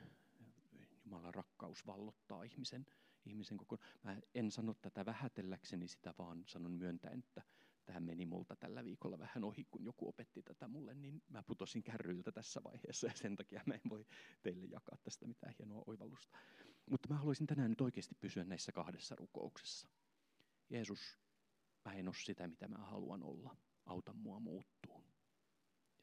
Jumalan 1.04 1.34
rakkaus 1.34 1.86
vallottaa 1.86 2.42
ihmisen, 2.42 2.86
ihmisen 3.26 3.56
koko... 3.56 3.78
Mä 4.02 4.16
en 4.34 4.50
sano 4.50 4.74
tätä 4.74 5.06
vähätelläkseni 5.06 5.88
sitä, 5.88 6.14
vaan 6.18 6.44
sanon 6.46 6.72
myöntäen, 6.72 7.18
että 7.18 7.42
tähän 7.84 8.02
meni 8.02 8.26
multa 8.26 8.56
tällä 8.56 8.84
viikolla 8.84 9.18
vähän 9.18 9.44
ohi, 9.44 9.66
kun 9.70 9.84
joku 9.84 10.04
mulle, 10.04 10.27
niin 11.08 11.22
mä 11.28 11.42
putosin 11.42 11.82
kärryiltä 11.82 12.32
tässä 12.32 12.60
vaiheessa 12.64 13.06
ja 13.06 13.16
sen 13.16 13.36
takia 13.36 13.62
mä 13.66 13.74
en 13.74 13.80
voi 13.90 14.06
teille 14.42 14.66
jakaa 14.66 14.98
tästä 15.02 15.26
mitään 15.26 15.54
hienoa 15.58 15.82
oivallusta. 15.86 16.38
Mutta 16.90 17.08
mä 17.08 17.18
haluaisin 17.18 17.46
tänään 17.46 17.70
nyt 17.70 17.80
oikeasti 17.80 18.14
pysyä 18.14 18.44
näissä 18.44 18.72
kahdessa 18.72 19.16
rukouksessa. 19.16 19.88
Jeesus, 20.70 21.18
mä 21.84 21.92
en 21.92 22.08
ole 22.08 22.14
sitä, 22.24 22.48
mitä 22.48 22.68
mä 22.68 22.78
haluan 22.78 23.22
olla. 23.22 23.56
Auta 23.84 24.12
mua 24.12 24.40
muuttuun. 24.40 25.04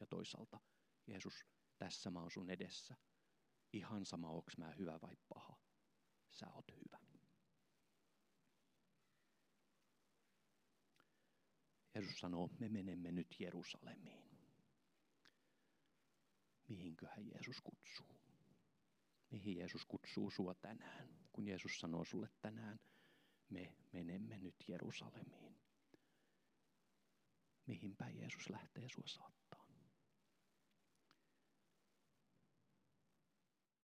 Ja 0.00 0.06
toisaalta, 0.06 0.60
Jeesus, 1.06 1.46
tässä 1.78 2.10
mä 2.10 2.20
oon 2.20 2.30
sun 2.30 2.50
edessä. 2.50 2.96
Ihan 3.72 4.06
sama, 4.06 4.30
onks 4.30 4.58
mä 4.58 4.74
hyvä 4.78 4.98
vai 5.02 5.16
paha. 5.28 5.60
Sä 6.30 6.46
oot 6.52 6.72
hyvä. 6.72 6.98
Jeesus 11.94 12.18
sanoo, 12.18 12.50
me 12.58 12.68
menemme 12.68 13.12
nyt 13.12 13.36
Jerusalemiin. 13.40 14.25
Mihinköhän 16.68 17.28
Jeesus 17.30 17.60
kutsuu? 17.60 18.06
Mihin 19.30 19.56
Jeesus 19.56 19.84
kutsuu 19.84 20.30
sua 20.30 20.54
tänään? 20.54 21.08
Kun 21.32 21.48
Jeesus 21.48 21.80
sanoo 21.80 22.04
sulle 22.04 22.28
tänään, 22.40 22.80
me 23.48 23.76
menemme 23.92 24.38
nyt 24.38 24.54
Jerusalemiin. 24.68 25.56
Mihinpä 27.66 28.10
Jeesus 28.10 28.50
lähtee 28.50 28.88
sua 28.88 29.06
saattamaan? 29.06 29.45